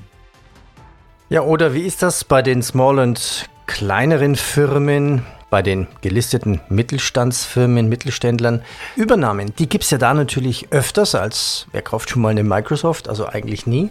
Ja, 1.31 1.43
oder 1.43 1.75
wie 1.75 1.83
ist 1.83 2.03
das 2.03 2.25
bei 2.25 2.43
den 2.43 2.63
Small- 2.63 2.99
und 2.99 3.49
kleineren 3.67 4.37
Firmen? 4.37 5.23
bei 5.55 5.63
den 5.63 5.87
gelisteten 6.01 6.61
Mittelstandsfirmen, 6.69 7.89
Mittelständlern. 7.89 8.63
Übernahmen, 8.97 9.55
die 9.57 9.69
gibt 9.69 9.85
es 9.85 9.91
ja 9.91 9.99
da 9.99 10.13
natürlich 10.13 10.73
öfters 10.73 11.15
als, 11.15 11.69
wer 11.71 11.81
kauft 11.81 12.11
schon 12.11 12.23
mal 12.23 12.31
eine 12.31 12.43
Microsoft, 12.43 13.09
also 13.09 13.27
eigentlich 13.27 13.65
nie. 13.65 13.91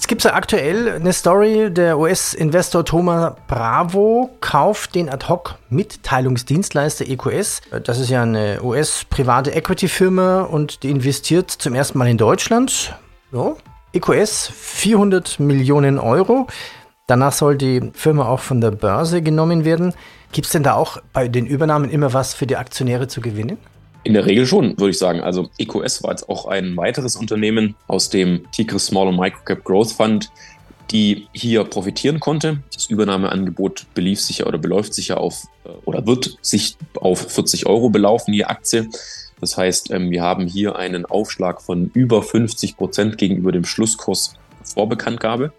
Es 0.00 0.06
gibt 0.06 0.24
ja 0.24 0.32
aktuell 0.32 0.88
eine 0.94 1.12
Story, 1.12 1.70
der 1.70 1.98
US-Investor 1.98 2.84
Thomas 2.86 3.34
Bravo 3.46 4.30
kauft 4.40 4.94
den 4.94 5.10
Ad-Hoc-Mitteilungsdienstleister 5.10 7.06
EQS. 7.06 7.60
Das 7.84 7.98
ist 7.98 8.08
ja 8.08 8.22
eine 8.22 8.60
US-private 8.62 9.52
Equity-Firma 9.52 10.40
und 10.40 10.82
die 10.82 10.90
investiert 10.90 11.50
zum 11.50 11.74
ersten 11.74 11.98
Mal 11.98 12.08
in 12.08 12.16
Deutschland. 12.16 12.96
So. 13.30 13.58
EQS 13.92 14.50
400 14.56 15.38
Millionen 15.38 15.98
Euro. 15.98 16.46
Danach 17.06 17.32
soll 17.32 17.56
die 17.56 17.92
Firma 17.92 18.24
auch 18.26 18.40
von 18.40 18.62
der 18.62 18.70
Börse 18.70 19.20
genommen 19.20 19.66
werden. 19.66 19.92
Gibt 20.32 20.46
es 20.46 20.52
denn 20.52 20.62
da 20.62 20.74
auch 20.74 20.96
bei 21.12 21.28
den 21.28 21.46
Übernahmen 21.46 21.90
immer 21.90 22.14
was 22.14 22.32
für 22.32 22.46
die 22.46 22.56
Aktionäre 22.56 23.06
zu 23.06 23.20
gewinnen? 23.20 23.58
In 24.02 24.14
der 24.14 24.24
Regel 24.24 24.46
schon, 24.46 24.78
würde 24.78 24.90
ich 24.90 24.98
sagen. 24.98 25.20
Also 25.20 25.50
EQS 25.58 26.02
war 26.02 26.10
jetzt 26.10 26.28
auch 26.28 26.46
ein 26.46 26.76
weiteres 26.76 27.16
Unternehmen 27.16 27.74
aus 27.86 28.08
dem 28.08 28.50
Tigris 28.50 28.86
Small 28.86 29.08
und 29.08 29.16
Microcap 29.16 29.62
Growth 29.62 29.92
Fund, 29.92 30.30
die 30.90 31.28
hier 31.32 31.64
profitieren 31.64 32.18
konnte. 32.18 32.62
Das 32.72 32.86
Übernahmeangebot 32.86 33.86
belief 33.94 34.20
sich 34.20 34.38
ja 34.38 34.46
oder 34.46 34.58
beläuft 34.58 34.94
sich 34.94 35.08
ja 35.08 35.18
auf 35.18 35.44
äh, 35.64 35.68
oder 35.84 36.06
wird 36.06 36.38
sich 36.40 36.76
auf 36.96 37.30
40 37.30 37.66
Euro 37.66 37.90
belaufen, 37.90 38.32
je 38.32 38.44
Aktie. 38.44 38.88
Das 39.40 39.56
heißt, 39.56 39.90
ähm, 39.90 40.10
wir 40.10 40.22
haben 40.22 40.46
hier 40.46 40.76
einen 40.76 41.04
Aufschlag 41.04 41.60
von 41.60 41.90
über 41.94 42.22
50 42.22 42.76
Prozent 42.76 43.18
gegenüber 43.18 43.52
dem 43.52 43.64
Schlusskurs 43.64 44.34
vor 44.64 44.88
Bekanntgabe. 44.88 45.52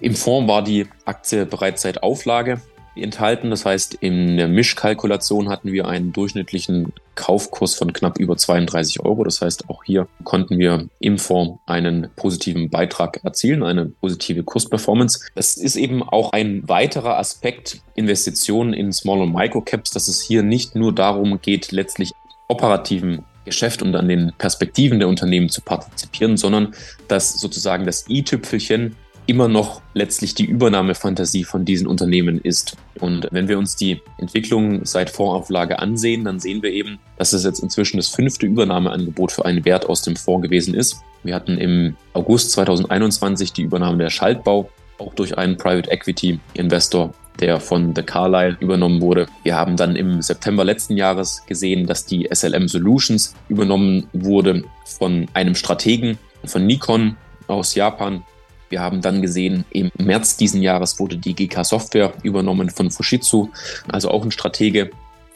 Im 0.00 0.14
Fonds 0.14 0.48
war 0.48 0.62
die 0.62 0.86
Aktie 1.04 1.46
bereits 1.46 1.82
seit 1.82 2.02
Auflage 2.02 2.60
enthalten. 2.96 3.50
Das 3.50 3.64
heißt, 3.64 3.94
in 3.94 4.36
der 4.36 4.48
Mischkalkulation 4.48 5.48
hatten 5.48 5.72
wir 5.72 5.88
einen 5.88 6.12
durchschnittlichen 6.12 6.92
Kaufkurs 7.14 7.74
von 7.74 7.92
knapp 7.92 8.18
über 8.18 8.36
32 8.36 9.00
Euro. 9.00 9.24
Das 9.24 9.40
heißt, 9.40 9.68
auch 9.68 9.84
hier 9.84 10.06
konnten 10.24 10.58
wir 10.58 10.88
im 11.00 11.18
Fonds 11.18 11.60
einen 11.66 12.08
positiven 12.16 12.70
Beitrag 12.70 13.24
erzielen, 13.24 13.62
eine 13.62 13.86
positive 13.86 14.42
Kursperformance. 14.42 15.20
Das 15.34 15.56
ist 15.56 15.76
eben 15.76 16.02
auch 16.02 16.32
ein 16.32 16.68
weiterer 16.68 17.18
Aspekt 17.18 17.80
Investitionen 17.94 18.72
in 18.72 18.92
Small- 18.92 19.22
und 19.22 19.32
Micro-Caps, 19.32 19.90
dass 19.90 20.08
es 20.08 20.20
hier 20.20 20.42
nicht 20.42 20.74
nur 20.74 20.94
darum 20.94 21.40
geht, 21.40 21.72
letztlich 21.72 22.12
operativen 22.48 23.24
Geschäft 23.46 23.80
und 23.80 23.94
an 23.94 24.08
den 24.08 24.32
Perspektiven 24.36 24.98
der 24.98 25.08
Unternehmen 25.08 25.48
zu 25.48 25.62
partizipieren, 25.62 26.36
sondern 26.36 26.74
dass 27.08 27.40
sozusagen 27.40 27.86
das 27.86 28.08
i-Tüpfelchen 28.08 28.96
immer 29.26 29.48
noch 29.48 29.82
letztlich 29.94 30.34
die 30.34 30.44
Übernahmefantasie 30.44 31.44
von 31.44 31.64
diesen 31.64 31.86
Unternehmen 31.86 32.40
ist. 32.40 32.76
Und 33.00 33.28
wenn 33.30 33.48
wir 33.48 33.58
uns 33.58 33.76
die 33.76 34.00
Entwicklung 34.18 34.84
seit 34.84 35.10
Fondsauflage 35.10 35.78
ansehen, 35.78 36.24
dann 36.24 36.40
sehen 36.40 36.62
wir 36.62 36.70
eben, 36.70 36.98
dass 37.18 37.32
es 37.32 37.44
jetzt 37.44 37.60
inzwischen 37.60 37.96
das 37.96 38.08
fünfte 38.08 38.46
Übernahmeangebot 38.46 39.32
für 39.32 39.44
einen 39.44 39.64
Wert 39.64 39.86
aus 39.86 40.02
dem 40.02 40.16
Fonds 40.16 40.44
gewesen 40.44 40.74
ist. 40.74 41.00
Wir 41.22 41.34
hatten 41.34 41.58
im 41.58 41.96
August 42.12 42.52
2021 42.52 43.52
die 43.52 43.62
Übernahme 43.62 43.98
der 43.98 44.10
Schaltbau, 44.10 44.70
auch 44.98 45.14
durch 45.14 45.36
einen 45.36 45.56
Private 45.56 45.90
Equity 45.90 46.38
Investor, 46.54 47.12
der 47.40 47.60
von 47.60 47.94
The 47.94 48.02
Carlyle 48.02 48.56
übernommen 48.60 49.00
wurde. 49.00 49.26
Wir 49.42 49.56
haben 49.56 49.76
dann 49.76 49.96
im 49.96 50.22
September 50.22 50.64
letzten 50.64 50.96
Jahres 50.96 51.42
gesehen, 51.46 51.86
dass 51.86 52.06
die 52.06 52.28
SLM 52.32 52.68
Solutions 52.68 53.34
übernommen 53.48 54.06
wurde 54.12 54.62
von 54.84 55.26
einem 55.34 55.54
Strategen 55.54 56.18
von 56.44 56.64
Nikon 56.64 57.16
aus 57.48 57.74
Japan, 57.74 58.22
wir 58.68 58.80
haben 58.80 59.00
dann 59.00 59.22
gesehen, 59.22 59.64
im 59.70 59.90
März 59.98 60.36
diesen 60.36 60.62
Jahres 60.62 60.98
wurde 60.98 61.16
die 61.16 61.34
GK 61.34 61.64
Software 61.64 62.12
übernommen 62.22 62.70
von 62.70 62.90
Fushitsu, 62.90 63.48
also 63.88 64.10
auch 64.10 64.24
ein 64.24 64.30
Stratege. 64.30 64.90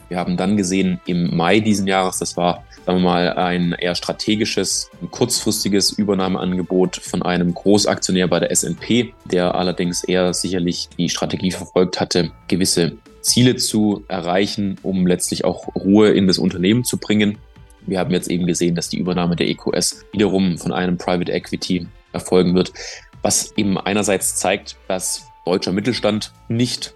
Wir 0.08 0.18
haben 0.18 0.36
dann 0.36 0.56
gesehen, 0.56 1.00
im 1.06 1.36
Mai 1.36 1.60
diesen 1.60 1.86
Jahres, 1.86 2.18
das 2.18 2.36
war, 2.36 2.64
sagen 2.84 2.98
wir 2.98 3.04
mal, 3.04 3.32
ein 3.34 3.72
eher 3.72 3.94
strategisches, 3.94 4.90
kurzfristiges 5.12 5.92
Übernahmeangebot 5.92 6.96
von 6.96 7.22
einem 7.22 7.54
Großaktionär 7.54 8.26
bei 8.26 8.40
der 8.40 8.50
S&P, 8.50 9.14
der 9.24 9.54
allerdings 9.54 10.02
eher 10.02 10.34
sicherlich 10.34 10.88
die 10.98 11.08
Strategie 11.08 11.52
verfolgt 11.52 12.00
hatte, 12.00 12.32
gewisse 12.48 12.96
Ziele 13.20 13.54
zu 13.54 14.04
erreichen, 14.08 14.78
um 14.82 15.06
letztlich 15.06 15.44
auch 15.44 15.68
Ruhe 15.76 16.10
in 16.10 16.26
das 16.26 16.38
Unternehmen 16.38 16.82
zu 16.82 16.96
bringen. 16.96 17.38
Wir 17.86 18.00
haben 18.00 18.10
jetzt 18.10 18.28
eben 18.28 18.46
gesehen, 18.46 18.74
dass 18.74 18.88
die 18.88 18.98
Übernahme 18.98 19.36
der 19.36 19.48
EQS 19.48 20.04
wiederum 20.12 20.58
von 20.58 20.72
einem 20.72 20.98
Private 20.98 21.30
Equity 21.30 21.86
erfolgen 22.12 22.56
wird 22.56 22.72
was 23.22 23.52
eben 23.56 23.78
einerseits 23.78 24.36
zeigt, 24.36 24.76
dass 24.88 25.26
deutscher 25.44 25.72
Mittelstand 25.72 26.32
nicht 26.48 26.94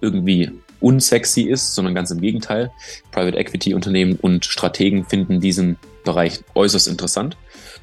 irgendwie 0.00 0.50
unsexy 0.80 1.42
ist, 1.42 1.74
sondern 1.74 1.94
ganz 1.94 2.10
im 2.10 2.20
Gegenteil. 2.20 2.70
Private 3.10 3.36
Equity 3.36 3.74
Unternehmen 3.74 4.16
und 4.20 4.44
Strategen 4.44 5.04
finden 5.04 5.40
diesen 5.40 5.78
Bereich 6.04 6.40
äußerst 6.54 6.88
interessant. 6.88 7.36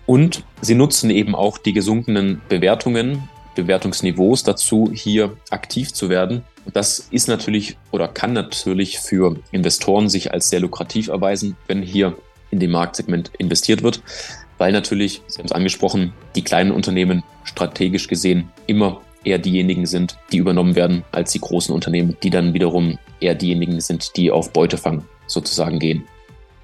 Und 0.05 0.43
sie 0.61 0.75
nutzen 0.75 1.09
eben 1.09 1.35
auch 1.35 1.57
die 1.57 1.73
gesunkenen 1.73 2.41
Bewertungen, 2.49 3.29
Bewertungsniveaus 3.55 4.43
dazu, 4.43 4.91
hier 4.93 5.37
aktiv 5.49 5.93
zu 5.93 6.09
werden. 6.09 6.43
Das 6.73 7.07
ist 7.11 7.27
natürlich 7.27 7.77
oder 7.91 8.07
kann 8.07 8.33
natürlich 8.33 8.99
für 8.99 9.37
Investoren 9.51 10.09
sich 10.09 10.31
als 10.31 10.49
sehr 10.49 10.59
lukrativ 10.59 11.07
erweisen, 11.07 11.55
wenn 11.67 11.81
hier 11.81 12.17
in 12.49 12.59
dem 12.59 12.71
Marktsegment 12.71 13.31
investiert 13.37 13.83
wird 13.83 14.01
weil 14.57 14.71
natürlich, 14.71 15.21
Sie 15.27 15.39
haben 15.39 15.45
es 15.45 15.51
angesprochen, 15.51 16.13
die 16.35 16.43
kleinen 16.43 16.71
Unternehmen 16.71 17.23
strategisch 17.47 18.07
gesehen 18.07 18.51
immer 18.67 19.01
eher 19.23 19.39
diejenigen 19.39 19.85
sind, 19.85 20.17
die 20.31 20.37
übernommen 20.37 20.75
werden, 20.75 21.03
als 21.11 21.31
die 21.31 21.41
großen 21.41 21.73
Unternehmen, 21.73 22.15
die 22.23 22.29
dann 22.29 22.53
wiederum 22.53 22.97
eher 23.19 23.35
diejenigen 23.35 23.81
sind, 23.81 24.15
die 24.15 24.31
auf 24.31 24.53
Beutefang 24.53 25.03
sozusagen 25.25 25.79
gehen. 25.79 26.07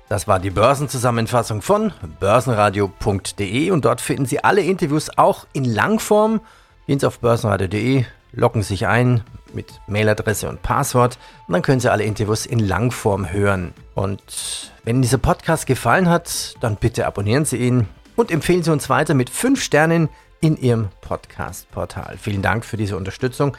Das 0.08 0.28
war 0.28 0.40
die 0.40 0.52
Börsenzusammenfassung 0.52 1.62
von 1.62 1.92
börsenradio.de 2.20 3.72
und 3.72 3.86
dort 3.86 4.00
finden 4.00 4.26
Sie 4.26 4.44
alle 4.44 4.62
Interviews 4.62 5.10
auch 5.18 5.48
in 5.54 5.66
Langform 5.66 6.42
Gehen 6.86 7.00
Sie 7.00 7.08
auf 7.08 7.20
börsenradio.de, 7.20 8.04
loggen 8.34 8.62
sich 8.62 8.88
ein 8.88 9.24
mit 9.54 9.68
Mailadresse 9.88 10.50
und 10.50 10.62
Passwort 10.64 11.18
und 11.48 11.54
dann 11.54 11.62
können 11.62 11.80
Sie 11.80 11.90
alle 11.90 12.04
Interviews 12.04 12.46
in 12.46 12.60
Langform 12.60 13.32
hören. 13.32 13.74
Und 13.96 14.72
wenn 14.84 15.02
dieser 15.02 15.18
Podcast 15.18 15.66
gefallen 15.66 16.10
hat, 16.10 16.56
dann 16.60 16.76
bitte 16.76 17.08
abonnieren 17.08 17.46
Sie 17.46 17.56
ihn 17.56 17.88
und 18.18 18.32
empfehlen 18.32 18.64
Sie 18.64 18.72
uns 18.72 18.90
weiter 18.90 19.14
mit 19.14 19.30
5 19.30 19.62
Sternen 19.62 20.10
in 20.44 20.58
Ihrem 20.58 20.90
Podcast-Portal. 21.00 22.18
Vielen 22.18 22.42
Dank 22.42 22.66
für 22.66 22.76
diese 22.76 22.98
Unterstützung. 22.98 23.56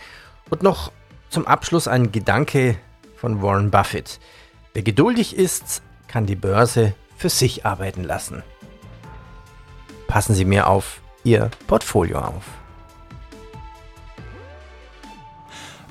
Und 0.50 0.62
noch 0.62 0.92
zum 1.30 1.46
Abschluss 1.46 1.88
ein 1.88 2.12
Gedanke 2.12 2.76
von 3.16 3.40
Warren 3.40 3.70
Buffett. 3.70 4.20
Wer 4.74 4.82
geduldig 4.82 5.34
ist, 5.34 5.82
kann 6.08 6.26
die 6.26 6.36
Börse 6.36 6.94
für 7.16 7.30
sich 7.30 7.64
arbeiten 7.64 8.04
lassen. 8.04 8.42
Passen 10.08 10.34
Sie 10.34 10.44
mir 10.44 10.66
auf 10.66 11.00
Ihr 11.24 11.50
Portfolio 11.66 12.18
auf. 12.18 12.44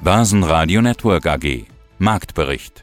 Börsenradio 0.04 0.84
Network 0.84 1.26
AG 1.26 1.66
Marktbericht 1.98 2.83